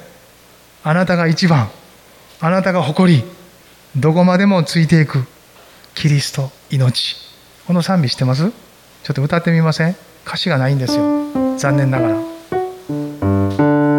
[0.83, 1.69] あなたが一番
[2.39, 3.23] あなたが誇り
[3.95, 5.25] どこまでもついていく
[5.93, 7.17] キリスト命。
[7.67, 8.49] この賛美してます？
[9.03, 9.95] ちょっと歌ってみません？
[10.25, 11.03] 歌詞がないんですよ。
[11.59, 13.90] 残念ながら。